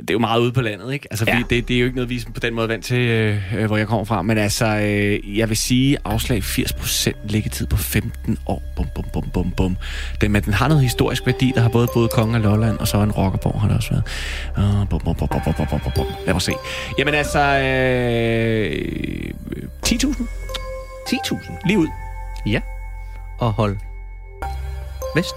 det 0.02 0.10
er 0.10 0.14
jo 0.14 0.20
meget 0.20 0.40
ude 0.42 0.52
på 0.52 0.62
landet, 0.62 0.94
ikke? 0.94 1.08
Altså, 1.12 1.26
Ja. 1.28 1.44
det, 1.50 1.68
det 1.68 1.76
er 1.76 1.80
jo 1.80 1.86
ikke 1.86 1.96
noget, 1.96 2.10
vi 2.10 2.16
er 2.16 2.32
på 2.34 2.40
den 2.40 2.54
måde 2.54 2.70
vant 2.70 2.86
til, 2.86 2.98
øh, 3.00 3.56
øh, 3.56 3.66
hvor 3.66 3.78
jeg 3.78 3.88
kommer 3.88 4.06
fra. 4.06 4.22
Men 4.22 4.38
altså, 4.38 4.66
øh, 4.66 5.38
jeg 5.38 5.50
vil 5.50 5.58
sige, 5.58 5.98
afslag 6.06 6.44
80% 6.44 7.14
liggetid 7.30 7.68
på 7.68 7.78
15 7.78 8.38
år. 8.46 8.64
Bum, 8.76 8.86
bum, 8.96 9.06
bum, 9.14 9.30
bum, 9.34 9.52
bum. 9.52 9.78
Den, 10.22 10.32
men 10.32 10.44
den 10.44 10.54
har 10.54 10.68
noget 10.68 10.84
historisk 10.84 11.26
værdi. 11.26 11.52
Der 11.56 11.62
har 11.62 11.70
både 11.70 11.88
både 11.94 12.08
Kongen 12.08 12.36
af 12.36 12.42
Lolland, 12.44 12.78
og 12.78 12.88
så 12.88 12.98
en 12.98 13.12
rockerborg 13.12 13.62
har 13.62 13.68
der 13.68 13.76
også 13.76 13.90
været. 13.90 14.04
Uh, 14.82 14.90
bum, 14.90 15.00
bum, 15.00 15.16
bum, 15.16 15.28
bum, 15.28 15.42
bum, 15.46 15.54
bum, 15.54 15.68
bum, 15.68 15.80
bum, 15.80 15.92
bum. 15.96 16.06
Lad 16.26 16.34
mig 16.34 16.42
se. 16.42 16.52
Jamen 16.98 17.14
altså, 17.14 17.40
øh, 17.40 19.32
10.000 19.86 20.24
10.000. 21.10 21.68
lige 21.68 21.80
ud. 21.80 21.88
Ja. 22.46 22.60
Og 23.40 23.52
hold 23.54 23.78
vest. 25.16 25.36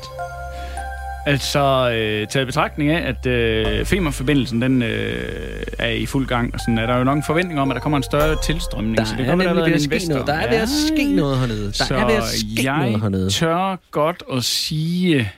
Altså, 1.26 1.90
øh, 1.94 2.28
taget 2.28 2.46
betragtning 2.46 2.90
af, 2.90 3.09
at 3.09 3.26
øh, 3.26 3.87
Femern-forbindelsen 3.87 4.62
den, 4.62 4.83
øh, 4.83 5.62
er 5.78 5.88
i 5.88 6.06
fuld 6.06 6.26
gang, 6.26 6.54
og 6.54 6.61
sådan, 6.61 6.78
er 6.78 6.87
der 6.87 6.98
jo 6.98 7.04
nok 7.04 7.16
en 7.16 7.22
forventning 7.22 7.61
om, 7.61 7.70
at 7.70 7.74
der 7.74 7.80
kommer 7.80 7.96
en 7.96 8.02
større 8.02 8.37
tilstrømning. 8.42 8.96
Der 8.96 9.04
så 9.04 9.14
det 9.16 9.20
er 9.20 9.24
kan 9.24 9.38
være, 9.38 9.54
nemlig 9.54 9.56
ved 9.56 9.62
der 9.70 9.76
at 9.76 9.83
er 9.94 9.98
ske 10.00 10.09
noget. 10.09 10.26
Der 10.26 10.35
er 10.35 10.50
ved 10.50 10.56
at 10.56 10.68
ske 10.68 11.16
noget 11.16 11.38
hernede. 11.38 11.66
Der 11.66 11.72
så 11.72 11.94
er 11.94 12.06
ved 12.06 12.14
at 12.14 12.24
ske 12.24 12.64
jeg 12.64 12.78
noget 12.78 13.00
hernede. 13.00 13.30
tør 13.30 13.76
godt 13.90 14.22
at 14.33 14.44
sige 14.44 15.30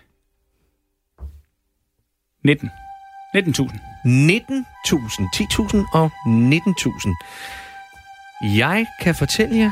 19. 2.44 2.70
19.000. 3.36 3.78
19.000. 4.04 5.28
10.000 5.36 5.76
og 5.94 6.10
19.000. 6.26 8.56
Jeg 8.58 8.86
kan 9.00 9.14
fortælle 9.14 9.56
jer, 9.56 9.70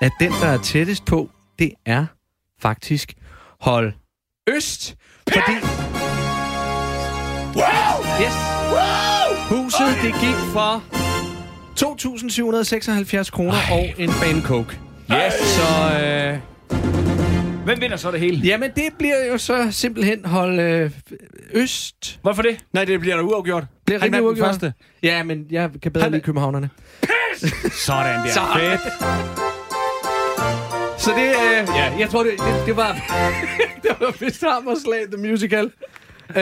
at 0.00 0.12
den, 0.20 0.32
der 0.32 0.46
er 0.46 0.58
tættest 0.58 1.04
på, 1.04 1.30
det 1.58 1.72
er 1.86 2.06
faktisk 2.60 3.14
hold 3.60 3.92
øst. 4.48 4.94
Fordi... 5.32 5.52
Wow! 7.54 8.04
Yes! 8.22 8.34
Wow! 8.72 9.36
Huset, 9.58 9.96
det 10.02 10.12
gik 10.20 10.36
for 10.52 10.82
2.776 11.80 13.30
kroner 13.30 13.58
og 13.72 13.88
en 13.98 14.10
bane 14.22 14.42
coke. 14.42 14.78
Yes! 15.12 15.32
Så 15.34 15.98
øh, 16.02 16.38
Hvem 17.64 17.80
vinder 17.80 17.96
så 17.96 18.10
det 18.10 18.20
hele? 18.20 18.36
Jamen, 18.44 18.70
det 18.76 18.88
bliver 18.98 19.24
jo 19.32 19.38
så 19.38 19.68
simpelthen 19.70 20.24
hold 20.24 20.60
øh, 20.60 20.90
øst. 21.52 22.18
Hvorfor 22.22 22.42
det? 22.42 22.64
Nej, 22.72 22.84
det 22.84 23.00
bliver 23.00 23.16
der 23.16 23.22
uafgjort. 23.22 23.64
Bliver 23.86 24.00
Han 24.00 24.12
den 24.12 24.20
uafgjort. 24.24 24.46
første. 24.46 24.72
Ja, 25.02 25.22
men 25.22 25.46
jeg 25.50 25.70
kan 25.82 25.92
bedre 25.92 26.02
Han- 26.04 26.12
lide 26.12 26.22
københavnerne. 26.22 26.70
Sådan 27.86 28.18
der. 28.26 28.32
Så 28.32 28.40
fedt. 28.56 28.80
Så 31.02 31.10
det, 31.10 31.26
øh, 31.26 31.68
ja, 31.76 31.98
jeg 31.98 32.10
tror, 32.10 32.22
det, 32.22 32.32
det, 32.38 32.66
det 32.66 32.76
var, 32.76 32.92
det 33.82 33.90
var 34.00 34.14
vist 34.20 34.44
Hammerslag, 34.44 35.00
The 35.12 35.30
Musical. 35.30 35.64
Øh, 36.30 36.36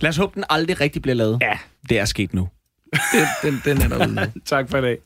Lad 0.00 0.08
os 0.08 0.16
håbe, 0.16 0.32
den 0.34 0.44
aldrig 0.50 0.80
rigtig 0.80 1.02
bliver 1.02 1.14
lavet. 1.14 1.38
Ja. 1.40 1.58
Det 1.88 1.98
er 1.98 2.04
sket 2.04 2.34
nu. 2.34 2.48
den, 3.12 3.26
den, 3.42 3.60
den 3.64 3.82
er 3.92 3.98
derude. 3.98 4.32
Tak 4.44 4.70
for 4.70 4.78
i 4.78 4.80
dag. 4.80 4.98